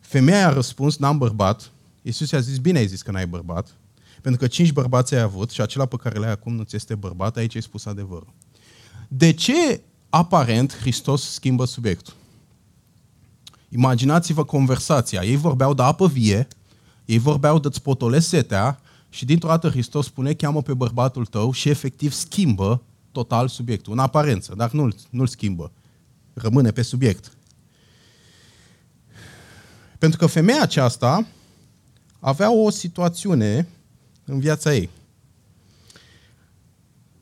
[0.00, 1.70] Femeia a răspuns, n-am bărbat.
[2.02, 3.76] Iisus i-a zis, bine ai zis că n-ai bărbat,
[4.22, 6.94] pentru că cinci bărbați ai avut și acela pe care le-ai acum nu ți este
[6.94, 8.32] bărbat, aici ai spus adevărul.
[9.08, 9.80] De ce
[10.10, 12.14] aparent Hristos schimbă subiectul?
[13.68, 15.22] Imaginați-vă conversația.
[15.22, 16.48] Ei vorbeau de apă vie,
[17.04, 21.68] ei vorbeau de-ți potolesc setea și dintr-o dată Hristos spune, cheamă pe bărbatul tău și
[21.68, 25.72] efectiv schimbă total subiectul, în aparență, dar nu-l, nu-l schimbă.
[26.34, 27.32] Rămâne pe subiect.
[29.98, 31.26] Pentru că femeia aceasta
[32.20, 33.68] avea o situațiune
[34.24, 34.90] în viața ei.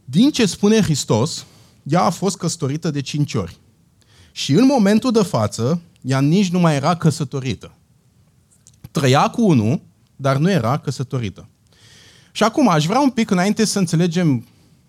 [0.04, 1.46] Din ce spune Hristos,
[1.82, 3.58] ea a fost căsătorită de cinci ori.
[4.32, 7.72] Și în momentul de față, ea nici nu mai era căsătorită.
[8.90, 9.80] Trăia cu unul,
[10.16, 11.48] dar nu era căsătorită.
[12.32, 14.46] Și acum aș vrea un pic, înainte să înțelegem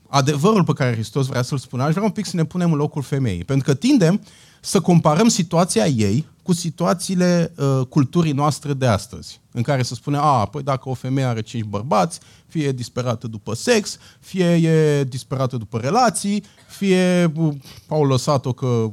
[0.10, 2.78] adevărul pe care Hristos vrea să-l spună, aș vrea un pic să ne punem în
[2.78, 3.44] locul femeii.
[3.44, 4.22] Pentru că tindem
[4.62, 10.17] să comparăm situația ei cu situațiile uh, culturii noastre de astăzi, în care se spune,
[10.22, 15.04] a, păi dacă o femeie are cinci bărbați, fie e disperată după sex, fie e
[15.04, 17.54] disperată după relații, fie uh,
[17.88, 18.91] au lăsat-o că uh,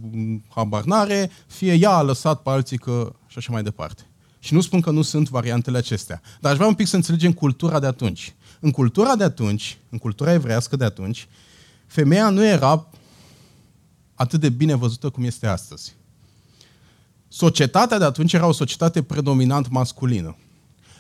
[0.49, 3.13] habar n-are, fie ea a lăsat pe alții că...
[3.27, 4.03] și așa mai departe.
[4.39, 7.33] Și nu spun că nu sunt variantele acestea, dar aș vrea un pic să înțelegem
[7.33, 8.35] cultura de atunci.
[8.61, 11.29] În cultura de atunci, în cultura evrească de atunci,
[11.87, 12.87] femeia nu era
[14.15, 15.95] atât de bine văzută cum este astăzi.
[17.29, 20.37] Societatea de atunci era o societate predominant masculină.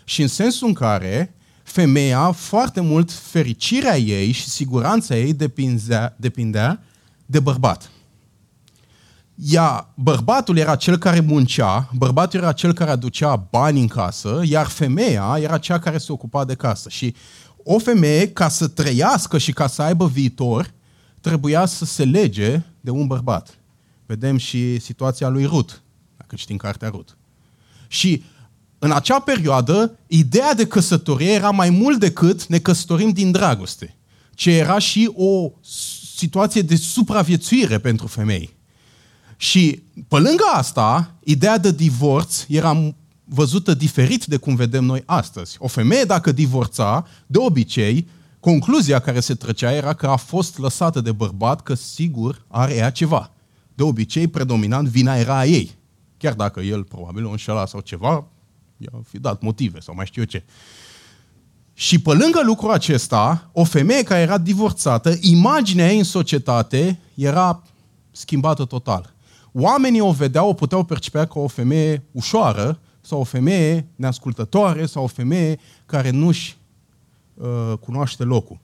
[0.05, 6.83] Și în sensul în care femeia, foarte mult fericirea ei și siguranța ei depindea, depindea
[7.27, 7.91] de bărbat.
[9.35, 14.67] Ea, bărbatul era cel care muncea, bărbatul era cel care aducea bani în casă, iar
[14.67, 16.89] femeia era cea care se ocupa de casă.
[16.89, 17.15] Și
[17.65, 20.73] o femeie, ca să trăiască și ca să aibă viitor,
[21.25, 23.59] trebuia să se lege de un bărbat.
[24.07, 25.83] Vedem și situația lui Rut,
[26.17, 27.17] dacă citim cartea Rut.
[27.89, 28.23] Și
[28.79, 33.97] în acea perioadă, ideea de căsătorie era mai mult decât ne căsătorim din dragoste,
[34.35, 35.51] ce era și o
[36.17, 38.57] situație de supraviețuire pentru femei.
[39.37, 45.57] Și pe lângă asta, ideea de divorț era văzută diferit de cum vedem noi astăzi.
[45.59, 48.09] O femeie, dacă divorța, de obicei,
[48.45, 52.91] concluzia care se trecea era că a fost lăsată de bărbat, că sigur are ea
[52.91, 53.31] ceva.
[53.75, 55.71] De obicei, predominant, vina era a ei.
[56.17, 58.27] Chiar dacă el probabil o înșela sau ceva,
[58.77, 60.45] i-a fi dat motive sau mai știu eu ce.
[61.75, 67.63] Și pe lângă lucrul acesta, o femeie care era divorțată, imaginea ei în societate era
[68.11, 69.15] schimbată total.
[69.53, 75.03] Oamenii o vedeau, o puteau percepea ca o femeie ușoară sau o femeie neascultătoare sau
[75.03, 76.57] o femeie care nu-și
[77.35, 78.59] uh, cunoaște locul.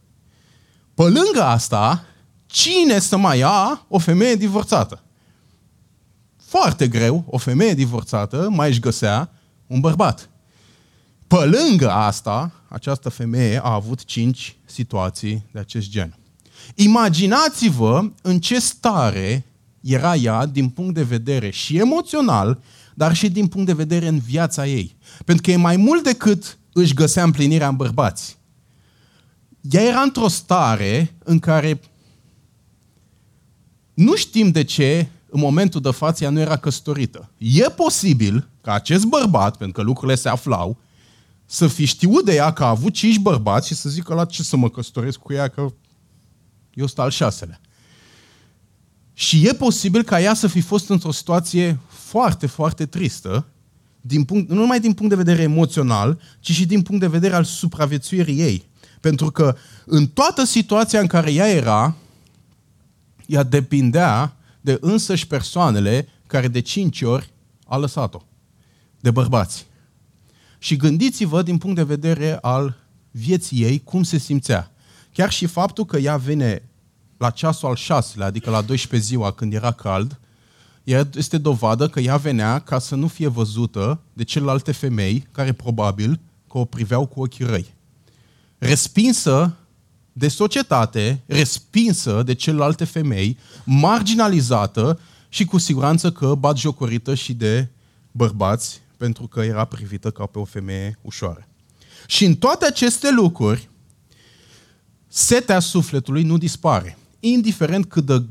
[0.94, 2.04] Pe lângă asta,
[2.46, 5.02] cine să mai ia o femeie divorțată?
[6.44, 9.30] Foarte greu, o femeie divorțată mai își găsea
[9.66, 10.30] un bărbat.
[11.26, 16.18] Pe lângă asta, această femeie a avut cinci situații de acest gen.
[16.74, 19.44] Imaginați-vă în ce stare
[19.80, 22.62] era ea din punct de vedere și emoțional,
[22.94, 24.96] dar și din punct de vedere în viața ei.
[25.24, 28.38] Pentru că e mai mult decât își găsea împlinirea în bărbați.
[29.60, 31.80] Ea era într-o stare în care
[33.94, 37.30] nu știm de ce în momentul de față ea nu era căsătorită.
[37.38, 40.76] E posibil ca acest bărbat, pentru că lucrurile se aflau,
[41.46, 44.42] să fi știut de ea că a avut cinci bărbați și să zică la ce
[44.42, 45.72] să mă căsătoresc cu ea, că
[46.74, 47.60] eu sunt al șaselea.
[49.12, 53.46] Și e posibil ca ea să fi fost într-o situație foarte, foarte tristă,
[54.00, 57.34] din punct, nu numai din punct de vedere emoțional, ci și din punct de vedere
[57.34, 58.69] al supraviețuirii ei.
[59.00, 61.94] Pentru că în toată situația în care ea era,
[63.26, 67.32] ea depindea de însăși persoanele care de cinci ori
[67.66, 68.22] a lăsat-o,
[69.00, 69.66] de bărbați.
[70.58, 72.76] Și gândiți-vă din punct de vedere al
[73.10, 74.72] vieții ei cum se simțea.
[75.12, 76.62] Chiar și faptul că ea vine
[77.16, 80.20] la ceasul al șaselea, adică la 12 ziua când era cald,
[81.14, 86.20] este dovadă că ea venea ca să nu fie văzută de celelalte femei care probabil
[86.48, 87.74] că o priveau cu ochii răi.
[88.60, 89.56] Respinsă
[90.12, 97.68] de societate, respinsă de celelalte femei, marginalizată și cu siguranță că bat jocorită și de
[98.10, 101.48] bărbați pentru că era privită ca pe o femeie ușoară.
[102.06, 103.68] Și în toate aceste lucruri,
[105.08, 106.98] setea sufletului nu dispare.
[107.20, 108.24] Indiferent cât de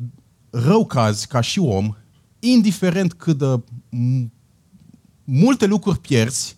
[0.50, 1.96] rău cazi ca și om,
[2.40, 3.60] indiferent cât de
[5.24, 6.58] multe lucruri pierzi,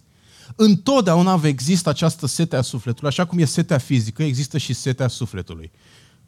[0.63, 3.09] întotdeauna va exista această sete a sufletului.
[3.09, 5.71] Așa cum e setea fizică, există și setea sufletului.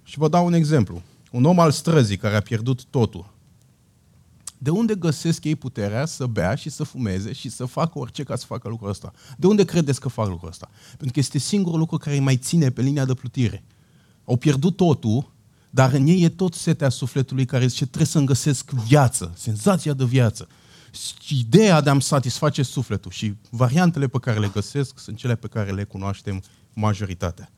[0.04, 1.02] Și vă dau un exemplu.
[1.32, 3.34] un om al străzii care a pierdut totul,
[4.58, 8.36] de unde găsesc ei puterea să bea și să fumeze și să facă orice ca
[8.36, 9.14] să facă lucrul ăsta?
[9.38, 10.70] De unde credeți că fac lucrul ăsta?
[10.88, 13.64] Pentru că este singurul lucru care îi mai ține pe linia de plutire.
[14.26, 15.32] Au pierdut totul,
[15.70, 20.04] dar în ei e tot setea sufletului care zice trebuie să-mi găsesc viață, senzația de
[20.04, 20.48] viață.
[21.22, 25.48] Și ideea de a-mi satisface sufletul și variantele pe care le găsesc sunt cele pe
[25.48, 27.50] care le cunoaștem majoritatea.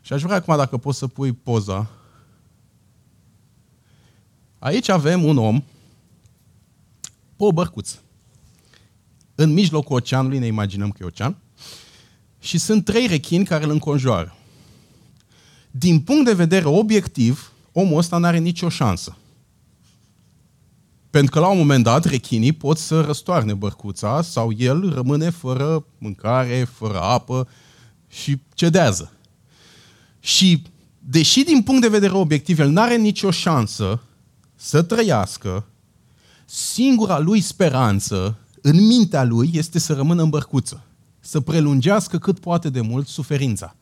[0.00, 1.90] Și aș vrea acum, dacă poți să pui poza,
[4.62, 5.60] Aici avem un om
[7.36, 7.98] pe o bărcuță.
[9.34, 11.36] În mijlocul oceanului, ne imaginăm că e ocean,
[12.38, 14.36] și sunt trei rechini care îl înconjoară.
[15.70, 19.16] Din punct de vedere obiectiv, omul ăsta nu are nicio șansă.
[21.12, 25.84] Pentru că la un moment dat rechinii pot să răstoarne bărcuța sau el rămâne fără
[25.98, 27.48] mâncare, fără apă
[28.08, 29.12] și cedează.
[30.20, 30.62] Și
[30.98, 34.02] deși din punct de vedere obiectiv el nu are nicio șansă
[34.54, 35.64] să trăiască,
[36.44, 40.84] singura lui speranță în mintea lui este să rămână în bărcuță,
[41.20, 43.76] să prelungească cât poate de mult suferința.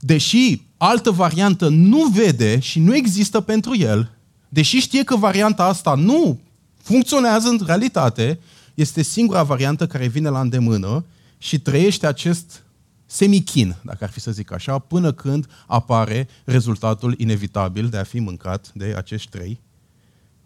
[0.00, 4.13] Deși altă variantă nu vede și nu există pentru el,
[4.54, 6.40] deși știe că varianta asta nu
[6.82, 8.40] funcționează în realitate,
[8.74, 11.04] este singura variantă care vine la îndemână
[11.38, 12.64] și trăiește acest
[13.06, 18.18] semichin, dacă ar fi să zic așa, până când apare rezultatul inevitabil de a fi
[18.18, 19.60] mâncat de acești trei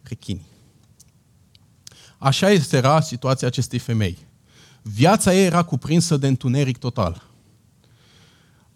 [0.03, 0.47] rechini.
[2.19, 4.19] Așa era situația acestei femei.
[4.83, 7.23] Viața ei era cuprinsă de întuneric total.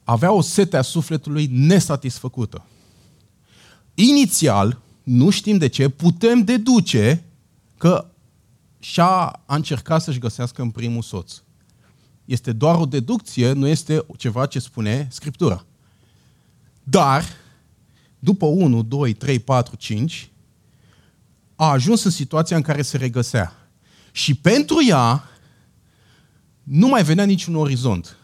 [0.05, 2.65] Avea o sete a sufletului nesatisfăcută.
[3.95, 7.25] Inițial, nu știm de ce, putem deduce
[7.79, 8.07] că
[8.79, 11.43] și-a a încercat să-și găsească în primul soț.
[12.25, 15.65] Este doar o deducție, nu este ceva ce spune Scriptura.
[16.83, 17.25] Dar,
[18.19, 20.31] după 1, 2, 3, 4, 5,
[21.57, 23.53] a ajuns în situația în care se regăsea.
[24.13, 25.25] Și pentru ea
[26.63, 28.17] nu mai venea niciun orizont.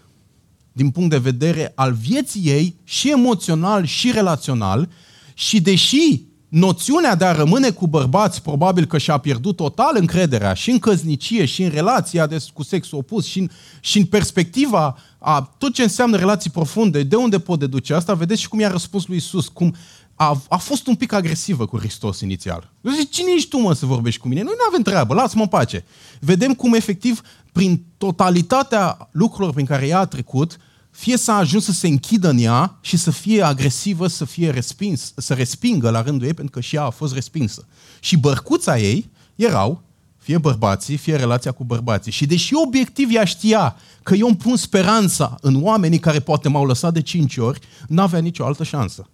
[0.73, 4.91] Din punct de vedere al vieții ei, și emoțional, și relațional,
[5.35, 10.71] și deși noțiunea de a rămâne cu bărbați probabil că și-a pierdut total încrederea și
[10.71, 13.49] în căznicie, și în relația de, cu sexul opus, și în,
[13.81, 18.41] și în perspectiva a tot ce înseamnă relații profunde, de unde pot deduce asta, vedeți
[18.41, 19.75] și cum i-a răspuns lui Isus, cum
[20.15, 22.73] a, a fost un pic agresivă cu Hristos inițial.
[22.81, 24.43] Eu zic, cine ești tu, mă, să vorbești cu mine?
[24.43, 25.85] Noi nu avem treabă, lasă-mă în pace.
[26.21, 27.21] Vedem cum, efectiv,
[27.53, 30.57] prin totalitatea lucrurilor prin care ea a trecut,
[30.91, 35.13] fie s-a ajuns să se închidă în ea și să fie agresivă, să fie respins,
[35.17, 37.67] să respingă la rândul ei, pentru că și ea a fost respinsă.
[38.01, 39.83] Și bărcuța ei erau
[40.17, 42.13] fie bărbații, fie relația cu bărbații.
[42.13, 46.67] Și deși obiectiv ea știa că eu îmi pun speranța în oamenii care poate m-au
[46.67, 49.09] lăsat de cinci ori, n-avea nicio altă șansă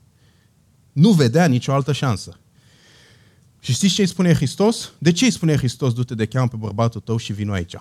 [0.94, 2.38] nu vedea nicio altă șansă.
[3.60, 4.92] Și știți ce îi spune Hristos?
[4.98, 7.74] De ce îi spune Hristos, du-te de cheamă pe bărbatul tău și vino aici?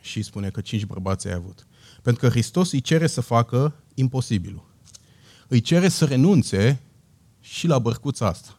[0.00, 1.66] Și îi spune că cinci bărbați ai avut.
[2.02, 4.68] Pentru că Hristos îi cere să facă imposibilul.
[5.48, 6.80] Îi cere să renunțe
[7.40, 8.58] și la bărcuța asta.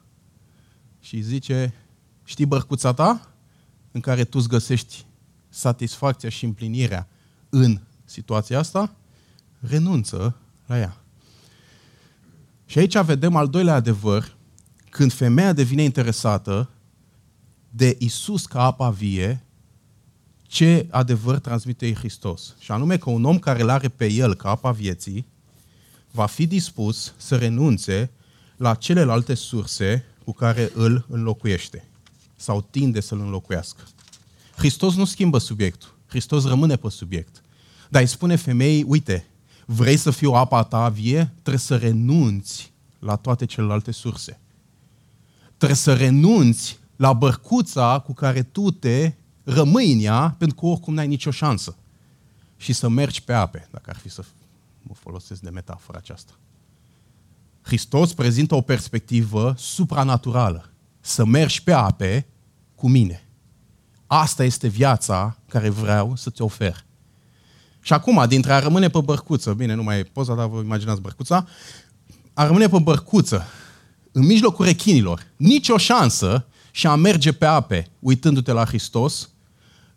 [0.99, 1.73] Și îi zice,
[2.23, 3.33] știi bărcuța ta?
[3.91, 5.05] În care tu îți găsești
[5.49, 7.07] satisfacția și împlinirea
[7.49, 8.95] în situația asta?
[9.59, 11.03] Renunță la ea.
[12.65, 14.35] Și aici vedem al doilea adevăr,
[14.89, 16.69] când femeia devine interesată
[17.69, 19.45] de Isus ca apa vie,
[20.51, 22.55] ce adevăr transmite ei Hristos.
[22.59, 25.25] Și anume că un om care îl are pe el ca apa vieții,
[26.11, 28.11] va fi dispus să renunțe
[28.57, 31.87] la celelalte surse cu care îl înlocuiește
[32.35, 33.83] sau tinde să-l înlocuiască.
[34.55, 35.95] Hristos nu schimbă subiectul.
[36.07, 37.41] Hristos rămâne pe subiect.
[37.89, 39.27] Dar îi spune femeii, uite,
[39.65, 41.31] vrei să fiu apa ta vie?
[41.33, 44.39] Trebuie să renunți la toate celelalte surse.
[45.57, 50.93] Trebuie să renunți la bărcuța cu care tu te rămâi în ea, pentru că oricum
[50.93, 51.75] n-ai nicio șansă.
[52.57, 54.23] Și să mergi pe ape, dacă ar fi să
[54.81, 56.31] mă folosesc de metafora aceasta.
[57.61, 60.69] Hristos prezintă o perspectivă supranaturală.
[60.99, 62.27] Să mergi pe ape
[62.75, 63.23] cu mine.
[64.07, 66.85] Asta este viața care vreau să-ți ofer.
[67.81, 71.01] Și acum, dintre a rămâne pe bărcuță, bine, nu mai e poza, dar vă imaginați
[71.01, 71.47] bărcuța,
[72.33, 73.45] a rămâne pe bărcuță,
[74.11, 79.29] în mijlocul rechinilor, nicio șansă și a merge pe ape, uitându-te la Hristos,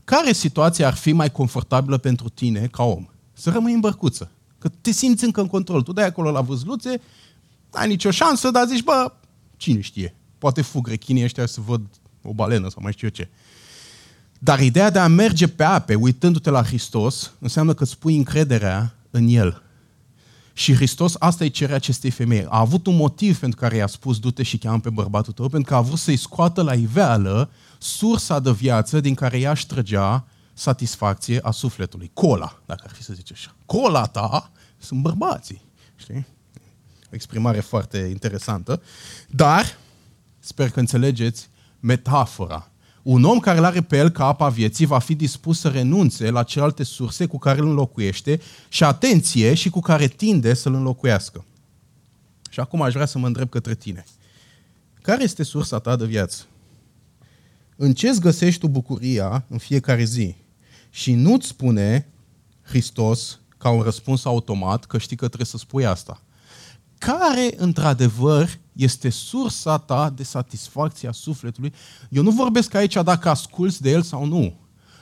[0.04, 3.06] care situație ar fi mai confortabilă pentru tine ca om?
[3.32, 4.30] Să rămâi în bărcuță.
[4.58, 5.82] Că te simți încă în control.
[5.82, 7.00] Tu dai acolo la văzluțe,
[7.72, 9.12] n-ai nicio șansă, dar zici, bă,
[9.56, 10.14] cine știe?
[10.38, 11.80] Poate fug rechinii ăștia să văd
[12.22, 13.30] o balenă sau mai știu eu ce.
[14.38, 18.94] Dar ideea de a merge pe ape, uitându-te la Hristos, înseamnă că îți pui încrederea
[19.10, 19.62] în El.
[20.56, 22.44] Și Hristos asta îi cere acestei femei.
[22.48, 25.70] A avut un motiv pentru care i-a spus du-te și cheamă pe bărbatul tău, pentru
[25.70, 30.26] că a vrut să-i scoată la iveală sursa de viață din care ea își trăgea
[30.52, 32.10] satisfacție a sufletului.
[32.14, 33.54] Cola, dacă ar fi să zice așa.
[33.66, 35.62] Cola ta sunt bărbații.
[35.96, 36.26] Știi?
[37.04, 38.82] O exprimare foarte interesantă.
[39.28, 39.78] Dar,
[40.38, 41.48] sper că înțelegeți
[41.80, 42.68] metafora.
[43.04, 46.30] Un om care îl are pe el ca apa vieții va fi dispus să renunțe
[46.30, 51.44] la celelalte surse cu care îl înlocuiește și atenție și cu care tinde să-l înlocuiască.
[52.50, 54.04] Și acum aș vrea să mă întreb către tine.
[55.02, 56.44] Care este sursa ta de viață?
[57.76, 60.34] În ce îți găsești tu bucuria în fiecare zi?
[60.90, 62.08] Și nu-ți spune
[62.62, 66.22] Hristos ca un răspuns automat că știi că trebuie să spui asta.
[66.98, 71.72] Care, într-adevăr, este sursa ta de satisfacție a sufletului?
[72.08, 74.54] Eu nu vorbesc aici dacă asculți de el sau nu.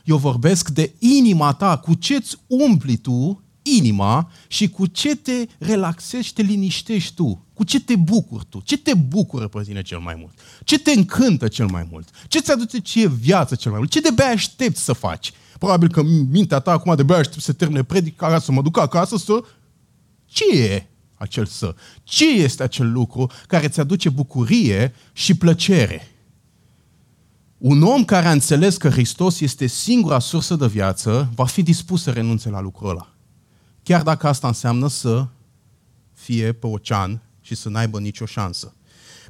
[0.04, 6.26] Eu vorbesc de inima ta, cu ce-ți umpli tu inima și cu ce te relaxezi
[6.26, 7.46] și te liniștești tu.
[7.54, 8.60] Cu ce te bucuri tu?
[8.64, 10.32] Ce te bucură pe tine cel mai mult?
[10.64, 12.08] Ce te încântă cel mai mult?
[12.28, 13.90] Ce ți aduce ție viață cel mai mult?
[13.90, 15.32] Ce de bea aștepți să faci?
[15.58, 19.16] Probabil că mintea ta acum de bea aștept să termine predica, să mă duc acasă
[19.16, 19.44] să...
[20.26, 20.86] Ce e
[21.22, 21.74] acel să?
[22.02, 26.06] Ce este acel lucru care ți aduce bucurie și plăcere?
[27.58, 32.02] Un om care a înțeles că Hristos este singura sursă de viață, va fi dispus
[32.02, 33.12] să renunțe la lucrul ăla.
[33.82, 35.26] Chiar dacă asta înseamnă să
[36.12, 38.74] fie pe ocean și să n-aibă nicio șansă.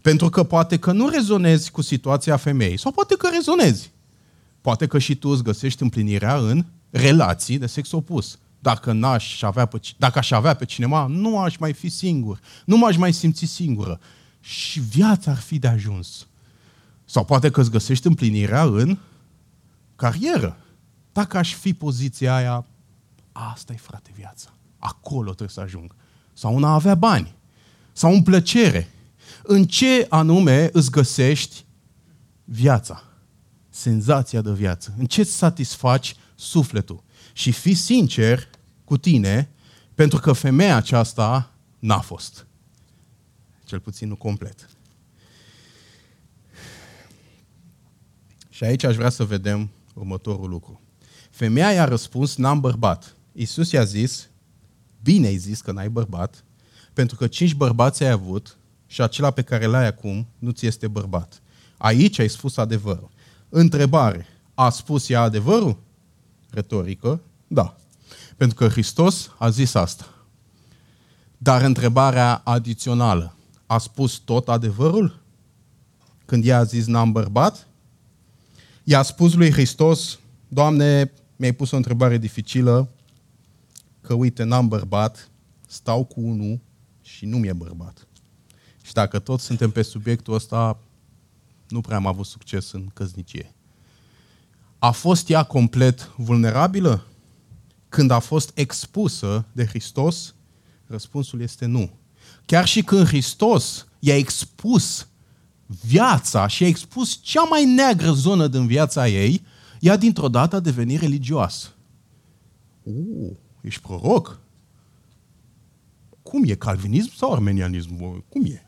[0.03, 3.90] Pentru că poate că nu rezonezi cu situația femeii, sau poate că rezonezi.
[4.61, 8.38] Poate că și tu îți găsești împlinirea în relații de sex opus.
[8.62, 12.40] Dacă, n-aș avea pe, dacă aș avea pe cineva, nu aș mai fi singur.
[12.64, 14.00] Nu m-aș mai simți singură.
[14.40, 16.26] Și viața ar fi de ajuns.
[17.04, 18.98] Sau poate că îți găsești împlinirea în
[19.96, 20.56] carieră.
[21.12, 22.66] Dacă aș fi poziția aia,
[23.32, 24.52] asta e frate viața.
[24.78, 25.94] Acolo trebuie să ajung.
[26.32, 27.34] Sau în a avea bani.
[27.92, 28.90] Sau în plăcere.
[29.42, 31.64] În ce anume îți găsești
[32.44, 33.02] viața?
[33.68, 34.94] Senzația de viață.
[34.98, 37.02] În ce îți satisfaci sufletul?
[37.33, 38.49] Și fii sincer
[38.85, 39.51] cu tine,
[39.95, 42.47] pentru că femeia aceasta n-a fost.
[43.64, 44.68] Cel puțin nu complet.
[48.49, 50.80] Și aici aș vrea să vedem următorul lucru.
[51.30, 53.16] Femeia i-a răspuns, n-am bărbat.
[53.33, 54.28] Iisus i-a zis,
[55.03, 56.45] bine ai zis că n-ai bărbat,
[56.93, 60.89] pentru că cinci bărbați ai avut și acela pe care l-ai acum nu ți este
[60.89, 61.43] bărbat.
[61.76, 63.11] Aici ai spus adevărul.
[63.49, 65.78] Întrebare, a spus ea adevărul?
[66.53, 67.76] Retorică, da.
[68.36, 70.07] Pentru că Hristos a zis asta.
[71.38, 73.34] Dar întrebarea adițională,
[73.66, 75.20] a spus tot adevărul?
[76.24, 77.66] Când ea a zis n-am bărbat?
[78.84, 82.88] I-a spus lui Hristos, Doamne, mi-ai pus o întrebare dificilă,
[84.00, 85.30] că uite, n-am bărbat,
[85.66, 86.61] stau cu unul
[87.03, 88.07] și nu mi-e bărbat.
[88.82, 90.78] Și dacă tot suntem pe subiectul ăsta,
[91.68, 93.55] nu prea am avut succes în căznicie.
[94.83, 97.07] A fost ea complet vulnerabilă?
[97.89, 100.35] Când a fost expusă de Hristos?
[100.87, 101.91] Răspunsul este nu.
[102.47, 105.09] Chiar și când Hristos i-a expus
[105.66, 109.45] viața și a expus cea mai neagră zonă din viața ei,
[109.80, 111.68] ea dintr-o dată a devenit religioasă.
[112.83, 113.30] Uh,
[113.61, 114.41] ești proroc?
[116.22, 116.55] Cum e?
[116.55, 117.97] Calvinism sau armenianism?
[118.28, 118.66] Cum e?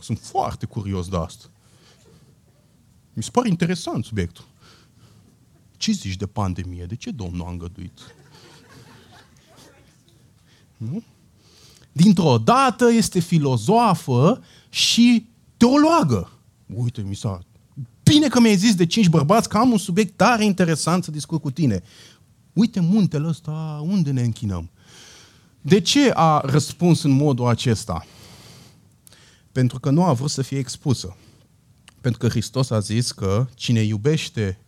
[0.00, 1.44] Sunt foarte curios de asta.
[3.12, 4.44] Mi se pare interesant subiectul.
[5.84, 6.84] Ce zici de pandemie?
[6.84, 7.98] De ce Domnul a îngăduit?
[10.76, 11.02] Nu?
[11.92, 15.26] Dintr-o dată este filozofă și
[15.56, 16.30] teologă.
[16.74, 17.40] Uite, mi s-a...
[18.02, 21.40] Bine că mi-ai zis de cinci bărbați că am un subiect tare interesant să discut
[21.40, 21.82] cu tine.
[22.52, 24.70] Uite muntele ăsta, unde ne închinăm?
[25.60, 28.06] De ce a răspuns în modul acesta?
[29.52, 31.16] Pentru că nu a vrut să fie expusă.
[32.00, 34.58] Pentru că Hristos a zis că cine iubește,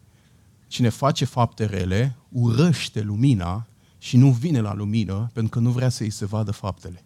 [0.67, 3.67] cine face fapte rele, urăște lumina
[3.99, 7.05] și nu vine la lumină pentru că nu vrea să-i se vadă faptele.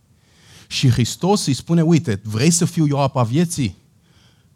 [0.69, 3.77] Și Hristos îi spune, uite, vrei să fiu eu apa vieții?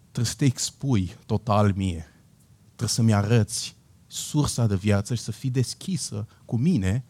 [0.03, 2.07] Trebuie să te expui total mie.
[2.65, 3.77] Trebuie să-mi arăți
[4.07, 7.05] sursa de viață și să fii deschisă cu mine,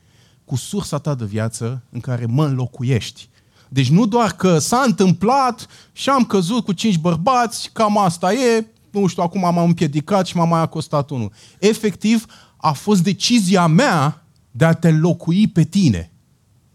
[0.44, 3.28] cu sursa ta de viață în care mă înlocuiești.
[3.68, 8.66] Deci nu doar că s-a întâmplat și am căzut cu cinci bărbați, cam asta e,
[9.00, 11.32] nu știu, acum m-am împiedicat și m-a mai acostat unul.
[11.58, 12.26] Efectiv,
[12.56, 16.12] a fost decizia mea de a te înlocui pe tine,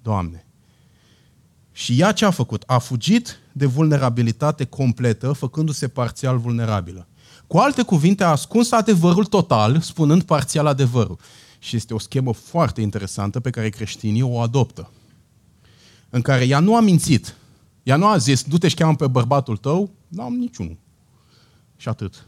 [0.02, 0.46] Doamne.
[1.72, 2.64] Și ea ce a făcut?
[2.66, 7.08] A fugit de vulnerabilitate completă, făcându-se parțial vulnerabilă.
[7.48, 11.20] Cu alte cuvinte, a ascuns adevărul total, spunând parțial adevărul.
[11.60, 14.92] Și este o schemă foarte interesantă pe care creștinii o adoptă.
[16.10, 17.36] în care ea nu a mințit.
[17.84, 20.78] Ea nu a zis, du-te și cheamă pe bărbatul tău, nu am niciunul.
[21.80, 22.26] Și atât.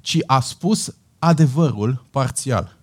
[0.00, 2.76] Ci a spus adevărul parțial.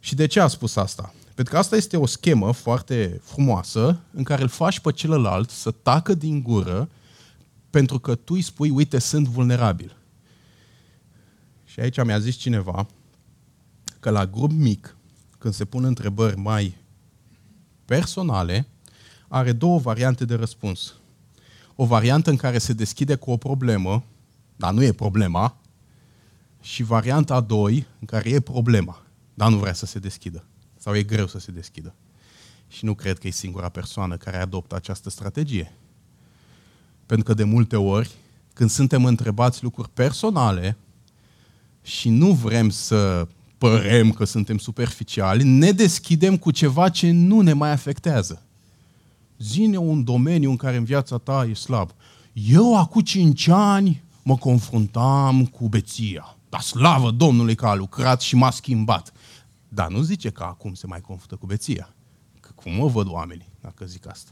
[0.00, 1.14] Și de ce a spus asta?
[1.34, 5.70] Pentru că asta este o schemă foarte frumoasă în care îl faci pe celălalt să
[5.70, 6.88] tacă din gură
[7.70, 9.96] pentru că tu îi spui, uite, sunt vulnerabil.
[11.64, 12.86] Și aici mi-a zis cineva
[14.00, 14.96] că la grup mic,
[15.38, 16.76] când se pun întrebări mai
[17.84, 18.66] personale,
[19.28, 20.94] are două variante de răspuns.
[21.74, 24.04] O variantă în care se deschide cu o problemă,
[24.56, 25.56] dar nu e problema,
[26.66, 29.02] și varianta a doi, în care e problema,
[29.34, 30.44] dar nu vrea să se deschidă.
[30.78, 31.94] Sau e greu să se deschidă.
[32.68, 35.72] Și nu cred că e singura persoană care adoptă această strategie.
[37.06, 38.10] Pentru că de multe ori,
[38.52, 40.76] când suntem întrebați lucruri personale
[41.82, 43.28] și nu vrem să
[43.58, 48.42] părem că suntem superficiali, ne deschidem cu ceva ce nu ne mai afectează.
[49.38, 51.90] Zine un domeniu în care în viața ta e slab.
[52.32, 56.36] Eu, acum cinci ani, mă confruntam cu beția.
[56.48, 59.12] Dar slavă Domnului că a lucrat și m-a schimbat.
[59.68, 61.94] Dar nu zice că acum se mai confruntă cu beția.
[62.40, 64.30] Că cum mă văd oamenii, dacă zic asta.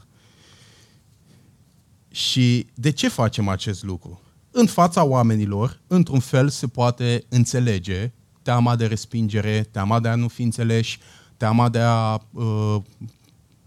[2.11, 4.21] Și de ce facem acest lucru?
[4.51, 10.27] În fața oamenilor, într-un fel, se poate înțelege teama de respingere, teama de a nu
[10.27, 10.99] fi înțeleși,
[11.37, 12.77] teama de a uh,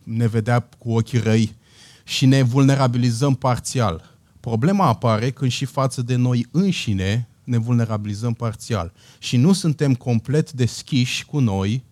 [0.03, 1.57] ne vedea cu ochii răi
[2.05, 4.18] și ne vulnerabilizăm parțial.
[4.49, 10.53] Problema apare când și față de noi înșine ne vulnerabilizăm parțial și nu suntem complet
[10.53, 11.85] deschiși cu noi,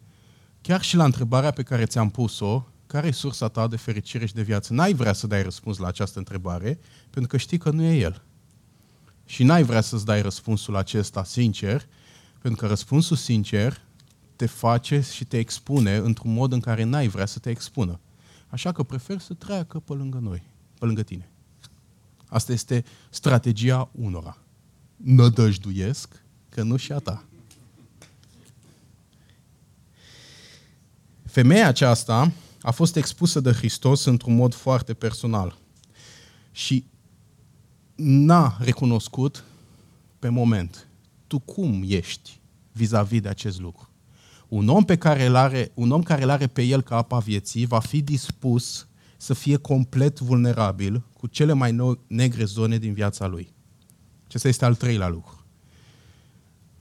[0.61, 4.35] chiar și la întrebarea pe care ți-am pus-o, care e sursa ta de fericire și
[4.35, 4.73] de viață?
[4.73, 6.79] N-ai vrea să dai răspuns la această întrebare,
[7.11, 8.23] pentru că știi că nu e el.
[9.25, 11.87] Și n-ai vrea să-ți dai răspunsul acesta sincer,
[12.41, 13.81] pentru că răspunsul sincer
[14.37, 18.01] te face și te expune într-un mod în care n-ai vrea să te expună.
[18.49, 20.43] Așa că prefer să treacă pe lângă noi,
[20.79, 21.31] pe lângă tine.
[22.37, 24.39] Asta este strategia unora.
[24.97, 27.25] Nădăjduiesc că nu și a ta.
[31.25, 32.33] Femeia aceasta
[32.63, 35.59] a fost expusă de Hristos într-un mod foarte personal
[36.53, 36.85] și
[37.95, 39.45] n-a recunoscut
[40.19, 40.87] pe moment
[41.27, 42.41] tu cum ești
[42.73, 43.89] vis-a-vis de acest lucru.
[44.49, 47.19] Un om, pe care îl are, un om care îl are pe el ca apa
[47.19, 48.87] vieții va fi dispus
[49.17, 53.55] să fie complet vulnerabil cu cele mai negre zone din viața lui.
[54.27, 55.45] Acesta este al treilea lucru.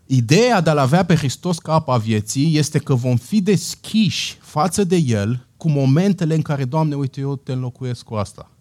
[0.06, 4.84] Ideea de a-L avea pe Hristos ca apa vieții este că vom fi deschiși față
[4.84, 8.52] de El cu momentele în care, Doamne, uite, eu te înlocuiesc cu asta.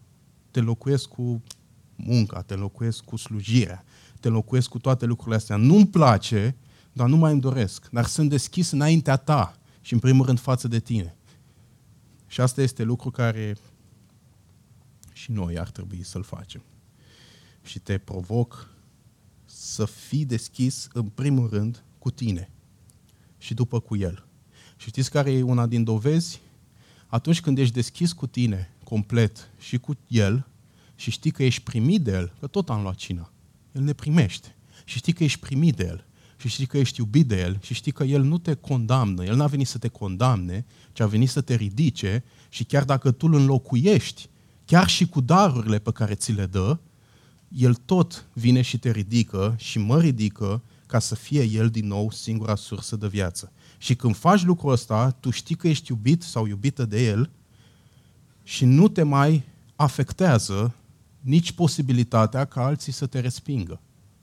[0.50, 1.42] Te înlocuiesc cu
[1.96, 3.84] munca, te înlocuiesc cu slujirea,
[4.20, 5.56] te înlocuiesc cu toate lucrurile astea.
[5.56, 6.56] Nu-mi place,
[6.92, 7.88] dar nu mai îmi doresc.
[7.90, 11.16] Dar sunt deschis înaintea ta și în primul rând față de tine.
[12.26, 13.56] Și asta este lucru care
[15.12, 16.62] și noi ar trebui să-l facem.
[17.62, 18.70] Și te provoc
[19.44, 22.50] să fii deschis în primul rând cu tine
[23.38, 24.26] și după cu el.
[24.76, 26.40] Și știți care e una din dovezi?
[27.06, 30.46] Atunci când ești deschis cu tine complet și cu el
[30.94, 33.32] și știi că ești primit de el, că tot am luat cina,
[33.72, 34.56] el ne primește.
[34.84, 36.06] Și știi că ești primit de el
[36.36, 39.36] și știi că ești iubit de el și știi că el nu te condamnă, el
[39.36, 43.26] n-a venit să te condamne, ci a venit să te ridice și chiar dacă tu
[43.26, 44.28] îl înlocuiești,
[44.64, 46.78] chiar și cu darurile pe care ți le dă,
[47.48, 52.10] el tot vine și te ridică și mă ridică ca să fie El din nou
[52.10, 53.52] singura sursă de viață.
[53.78, 57.30] Și când faci lucrul ăsta, tu știi că ești iubit sau iubită de El
[58.42, 59.42] și nu te mai
[59.76, 60.74] afectează
[61.20, 63.80] nici posibilitatea ca alții să te respingă.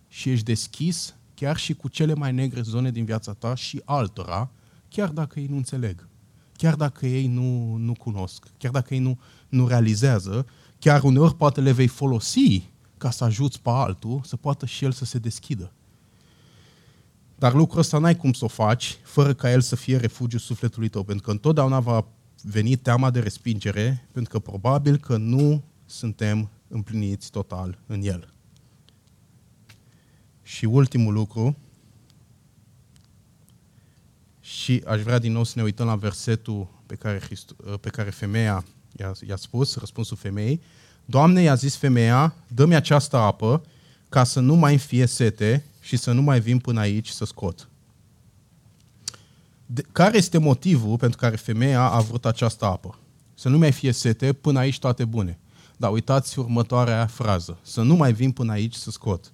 [0.08, 4.52] Și ești deschis chiar și cu cele mai negre zone din viața ta și altora,
[4.90, 6.08] chiar dacă ei nu înțeleg,
[6.54, 9.20] chiar dacă ei nu, nu cunosc, chiar dacă ei nu,
[9.50, 10.46] nu realizează,
[10.80, 14.92] chiar uneori poate le vei folosi ca să ajuți pe altul să poată și el
[14.92, 15.74] să se deschidă.
[17.36, 20.90] Dar lucrul ăsta n-ai cum să o faci fără ca el să fie refugiul sufletului
[20.90, 22.06] tău, pentru că întotdeauna va
[22.42, 28.34] veni teama de respingere, pentru că probabil că nu suntem împliniți total în el.
[30.44, 31.58] Și ultimul lucru,
[34.40, 38.10] și aș vrea din nou să ne uităm la versetul pe care, Christ, pe care
[38.10, 38.66] femeia
[39.00, 40.62] i-a, i-a spus, răspunsul femeii,
[41.06, 43.64] Doamne, i-a zis femeia, dă-mi această apă
[44.10, 47.70] ca să nu mai fie sete și să nu mai vin până aici să scot.
[49.66, 52.98] De, care este motivul pentru care femeia a vrut această apă?
[53.34, 55.40] Să nu mai fie sete, până aici toate bune.
[55.78, 57.58] Dar uitați următoarea frază.
[57.62, 59.32] Să nu mai vin până aici să scot.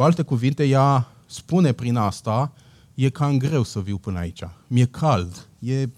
[0.00, 2.52] Cu alte cuvinte, ea spune prin asta,
[2.94, 4.42] e cam greu să viu până aici.
[4.66, 5.88] Mi-e cald, e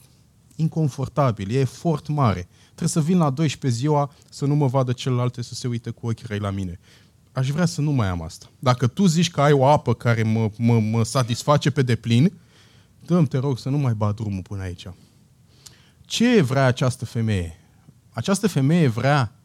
[0.57, 5.43] inconfortabil, e efort mare trebuie să vin la 12 ziua să nu mă vadă celelalte
[5.43, 6.81] să se uite cu ochii răi la mine.
[7.33, 8.47] Aș vrea să nu mai am asta.
[8.59, 12.33] Dacă tu zici că ai o apă care mă, mă, mă satisface pe deplin,
[13.07, 14.87] dăm te rog să nu mai bat drumul până aici.
[16.01, 17.57] Ce vrea această femeie?
[18.11, 19.42] Această femeie vrea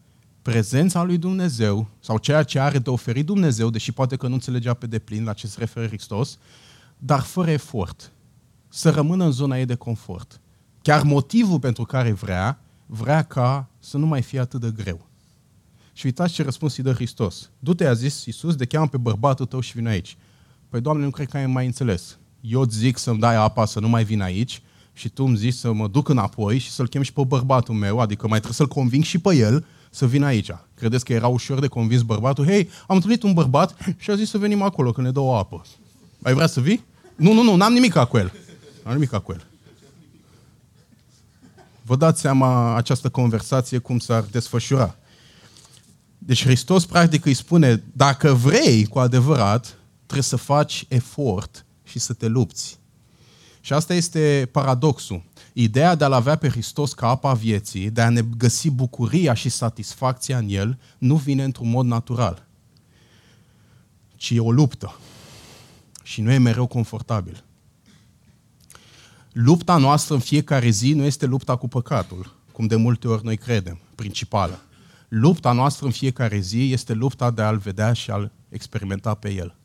[0.47, 4.73] prezența lui Dumnezeu sau ceea ce are de oferit Dumnezeu, deși poate că nu înțelegea
[4.73, 6.37] pe deplin la ce se referă Hristos,
[6.97, 8.11] dar fără efort.
[8.67, 10.39] Să rămână în zona ei de confort.
[10.81, 15.07] Chiar motivul pentru care vrea, vrea ca să nu mai fie atât de greu.
[15.93, 17.49] Și uitați ce răspuns îi dă Hristos.
[17.59, 20.17] Du-te, a zis Iisus, de cheamă pe bărbatul tău și vin aici.
[20.69, 22.17] Păi, Doamne, nu cred că ai mai înțeles.
[22.41, 24.61] Eu îți zic să-mi dai apa să nu mai vin aici
[24.93, 27.99] și tu îmi zici să mă duc înapoi și să-l chem și pe bărbatul meu,
[27.99, 30.51] adică mai trebuie să-l conving și pe el să vină aici.
[30.75, 32.45] Credeți că era ușor de convins bărbatul?
[32.45, 35.35] Hei, am întâlnit un bărbat și a zis să venim acolo, că ne dă o
[35.35, 35.65] apă.
[36.21, 36.85] Ai vrea să vii?
[37.15, 38.33] Nu, nu, nu, n-am nimic cu el.
[38.83, 39.45] N-am nimic cu el.
[41.81, 44.95] Vă dați seama această conversație cum s-ar desfășura.
[46.17, 52.13] Deci Hristos practic îi spune, dacă vrei cu adevărat, trebuie să faci efort și să
[52.13, 52.77] te lupți.
[53.61, 55.23] Și asta este paradoxul.
[55.60, 59.49] Ideea de a-L avea pe Hristos ca apa vieții, de a ne găsi bucuria și
[59.49, 62.47] satisfacția în El, nu vine într-un mod natural,
[64.16, 64.99] ci e o luptă.
[66.03, 67.43] Și nu e mereu confortabil.
[69.32, 73.38] Lupta noastră în fiecare zi nu este lupta cu păcatul, cum de multe ori noi
[73.38, 74.62] credem, principală.
[75.08, 79.55] Lupta noastră în fiecare zi este lupta de a-L vedea și a-L experimenta pe El.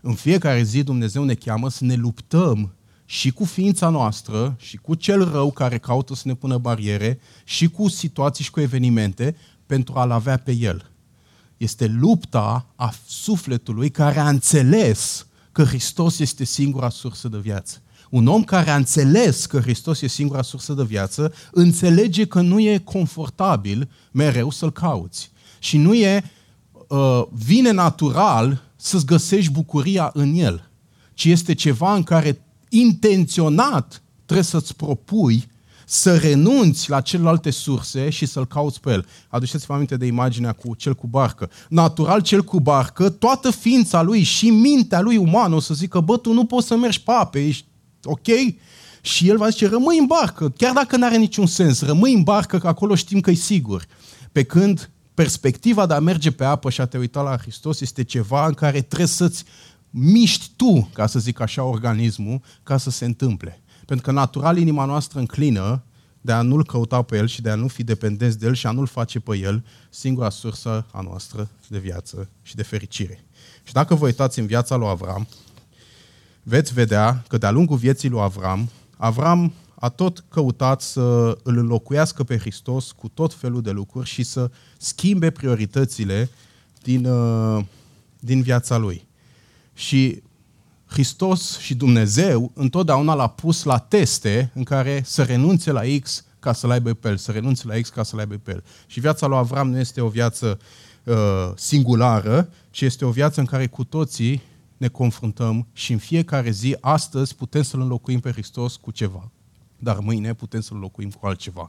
[0.00, 2.74] În fiecare zi Dumnezeu ne cheamă să ne luptăm
[3.06, 7.68] și cu ființa noastră, și cu cel rău care caută să ne pună bariere, și
[7.68, 9.36] cu situații și cu evenimente,
[9.66, 10.90] pentru a-L avea pe El.
[11.56, 17.80] Este lupta a sufletului care a înțeles că Hristos este singura sursă de viață.
[18.10, 22.60] Un om care a înțeles că Hristos e singura sursă de viață, înțelege că nu
[22.60, 25.30] e confortabil mereu să-L cauți.
[25.58, 26.30] Și nu e,
[26.88, 30.70] uh, vine natural să-ți găsești bucuria în El,
[31.14, 32.45] ci este ceva în care
[32.80, 35.48] intenționat trebuie să-ți propui
[35.88, 39.06] să renunți la celelalte surse și să-l cauți pe el.
[39.28, 41.50] Aduceți-vă aminte de imaginea cu cel cu barcă.
[41.68, 46.16] Natural, cel cu barcă, toată ființa lui și mintea lui umană o să zică, bă,
[46.16, 47.64] tu nu poți să mergi pe ape, ești
[48.02, 48.26] ok?
[49.00, 52.22] Și el va zice, rămâi în barcă, chiar dacă nu are niciun sens, rămâi în
[52.22, 53.86] barcă, că acolo știm că e sigur.
[54.32, 58.04] Pe când perspectiva de a merge pe apă și a te uita la Hristos este
[58.04, 59.44] ceva în care trebuie să-ți
[59.98, 63.62] miști tu, ca să zic așa, organismul, ca să se întâmple.
[63.86, 65.82] Pentru că natural inima noastră înclină
[66.20, 68.66] de a nu-L căuta pe El și de a nu fi dependenți de El și
[68.66, 73.24] a nu-L face pe El singura sursă a noastră de viață și de fericire.
[73.62, 75.26] Și dacă vă uitați în viața lui Avram,
[76.42, 82.24] veți vedea că de-a lungul vieții lui Avram, Avram a tot căutat să îl înlocuiască
[82.24, 86.30] pe Hristos cu tot felul de lucruri și să schimbe prioritățile
[86.82, 87.64] din, uh,
[88.18, 89.05] din viața lui.
[89.76, 90.22] Și
[90.86, 96.52] Hristos și Dumnezeu întotdeauna l-a pus la teste în care să renunțe la X ca
[96.52, 98.64] să-l aibă pe el, să renunțe la X ca să-l aibă pe el.
[98.86, 100.58] Și viața lui Avram nu este o viață
[101.04, 101.16] uh,
[101.54, 104.42] singulară, ci este o viață în care cu toții
[104.76, 109.30] ne confruntăm și în fiecare zi, astăzi, putem să-L înlocuim pe Hristos cu ceva,
[109.78, 111.68] dar mâine putem să-L înlocuim cu altceva.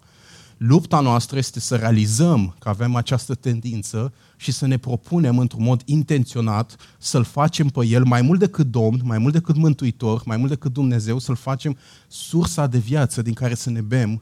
[0.58, 5.82] Lupta noastră este să realizăm că avem această tendință și să ne propunem într-un mod
[5.86, 10.50] intenționat să-L facem pe El mai mult decât Domn, mai mult decât Mântuitor, mai mult
[10.50, 11.78] decât Dumnezeu, să-L facem
[12.08, 14.22] sursa de viață din care să ne bem,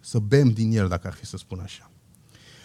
[0.00, 1.90] să bem din El, dacă ar fi să spun așa.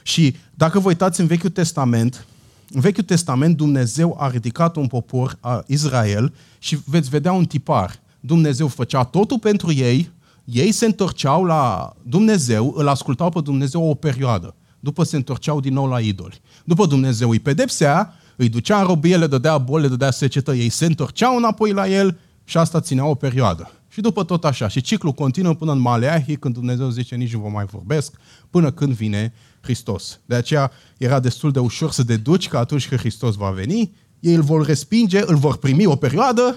[0.03, 2.25] Și dacă vă uitați în Vechiul Testament,
[2.69, 7.99] în Vechiul Testament Dumnezeu a ridicat un popor, a Israel, și veți vedea un tipar.
[8.19, 10.11] Dumnezeu făcea totul pentru ei,
[10.45, 14.55] ei se întorceau la Dumnezeu, îl ascultau pe Dumnezeu o perioadă.
[14.79, 16.41] După se întorceau din nou la idoli.
[16.65, 20.69] După Dumnezeu îi pedepsea, îi ducea în robie, le dădea boli, le dădea secetă, ei
[20.69, 23.71] se întorceau înapoi la el și asta ținea o perioadă.
[23.87, 24.67] Și după tot așa.
[24.67, 28.13] Și ciclul continuă până în Maleahi, când Dumnezeu zice nici nu vă mai vorbesc,
[28.49, 30.19] până când vine Hristos.
[30.25, 34.33] De aceea era destul de ușor să deduci că atunci când Hristos va veni, ei
[34.33, 36.55] îl vor respinge, îl vor primi o perioadă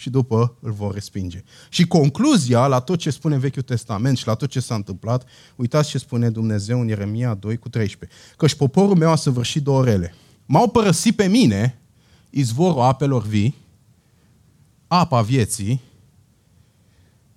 [0.00, 1.42] și după îl vor respinge.
[1.68, 5.88] Și concluzia la tot ce spune Vechiul Testament și la tot ce s-a întâmplat, uitați
[5.88, 8.18] ce spune Dumnezeu în Ieremia 2 cu 13.
[8.36, 10.14] Căci poporul meu a săvârșit două rele.
[10.46, 11.80] M-au părăsit pe mine,
[12.30, 13.56] izvorul apelor vii,
[14.86, 15.80] apa vieții,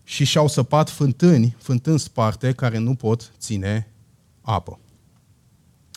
[0.04, 3.92] și și-au săpat fântâni, fântâni sparte, care nu pot ține
[4.42, 4.80] apă.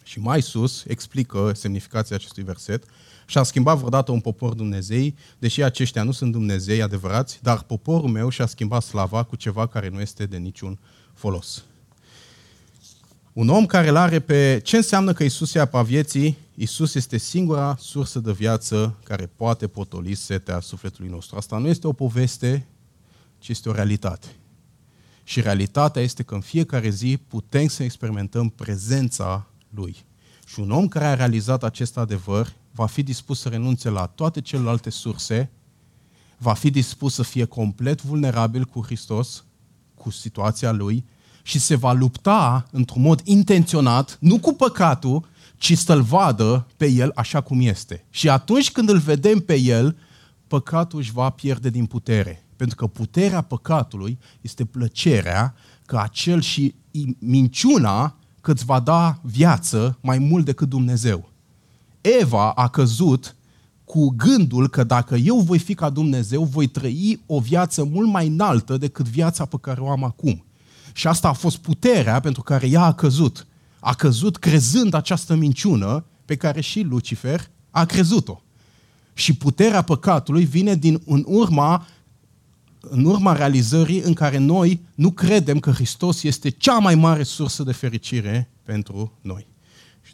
[0.04, 2.84] Și mai sus explică semnificația acestui verset.
[3.26, 8.28] Și-a schimbat vreodată un popor Dumnezei, deși aceștia nu sunt Dumnezei adevărați, dar poporul meu
[8.28, 10.78] și-a schimbat slava cu ceva care nu este de niciun
[11.14, 11.64] folos.
[13.32, 14.60] Un om care îl are pe...
[14.64, 16.36] Ce înseamnă că Isus e apa vieții?
[16.54, 21.36] Isus este singura sursă de viață care poate potoli setea sufletului nostru.
[21.36, 22.66] Asta nu este o poveste,
[23.38, 24.26] ci este o realitate.
[25.24, 29.96] Și realitatea este că în fiecare zi putem să experimentăm prezența Lui.
[30.46, 34.40] Și un om care a realizat acest adevăr va fi dispus să renunțe la toate
[34.40, 35.50] celelalte surse,
[36.38, 39.44] va fi dispus să fie complet vulnerabil cu Hristos,
[39.94, 41.04] cu situația Lui,
[41.42, 47.12] și se va lupta într-un mod intenționat, nu cu păcatul, ci să-l vadă pe el
[47.14, 48.04] așa cum este.
[48.10, 49.98] Și atunci când îl vedem pe el,
[50.46, 52.46] păcatul își va pierde din putere.
[52.56, 55.54] Pentru că puterea păcatului este plăcerea
[55.86, 56.74] că acel și
[57.18, 61.34] minciuna că îți va da viață mai mult decât Dumnezeu.
[62.20, 63.36] Eva a căzut
[63.84, 68.26] cu gândul că dacă eu voi fi ca Dumnezeu, voi trăi o viață mult mai
[68.26, 70.44] înaltă decât viața pe care o am acum.
[70.92, 73.46] Și asta a fost puterea pentru care ea a căzut.
[73.80, 78.40] A căzut crezând această minciună pe care și Lucifer a crezut-o.
[79.14, 81.86] Și puterea păcatului vine din în urma
[82.90, 87.62] în urma realizării în care noi nu credem că Hristos este cea mai mare sursă
[87.62, 89.46] de fericire pentru noi.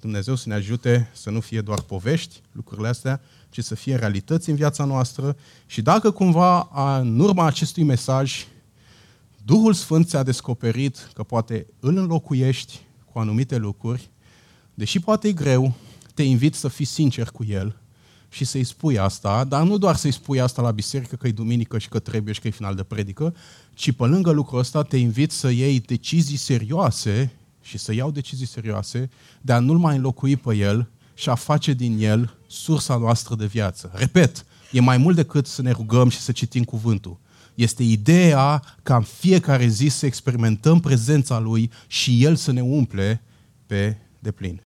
[0.02, 3.96] Și Dumnezeu să ne ajute să nu fie doar povești lucrurile astea, ci să fie
[3.96, 5.36] realități în viața noastră.
[5.66, 6.68] Și dacă cumva
[7.00, 8.46] în urma acestui mesaj
[9.44, 12.80] Duhul Sfânt ți-a descoperit că poate îl înlocuiești
[13.12, 14.10] cu anumite lucruri,
[14.74, 15.74] deși poate e greu,
[16.14, 17.76] te invit să fii sincer cu el
[18.28, 21.78] și să-i spui asta, dar nu doar să-i spui asta la biserică că e duminică
[21.78, 23.34] și că trebuie și că e final de predică,
[23.74, 27.32] ci pe lângă lucrul ăsta te invit să iei decizii serioase
[27.62, 29.10] și să iau decizii serioase
[29.40, 33.46] de a nu-l mai înlocui pe el și a face din el sursa noastră de
[33.46, 33.90] viață.
[33.94, 37.18] Repet, e mai mult decât să ne rugăm și să citim cuvântul.
[37.54, 43.22] Este ideea ca în fiecare zi să experimentăm prezența Lui și El să ne umple
[43.66, 44.60] pe deplin.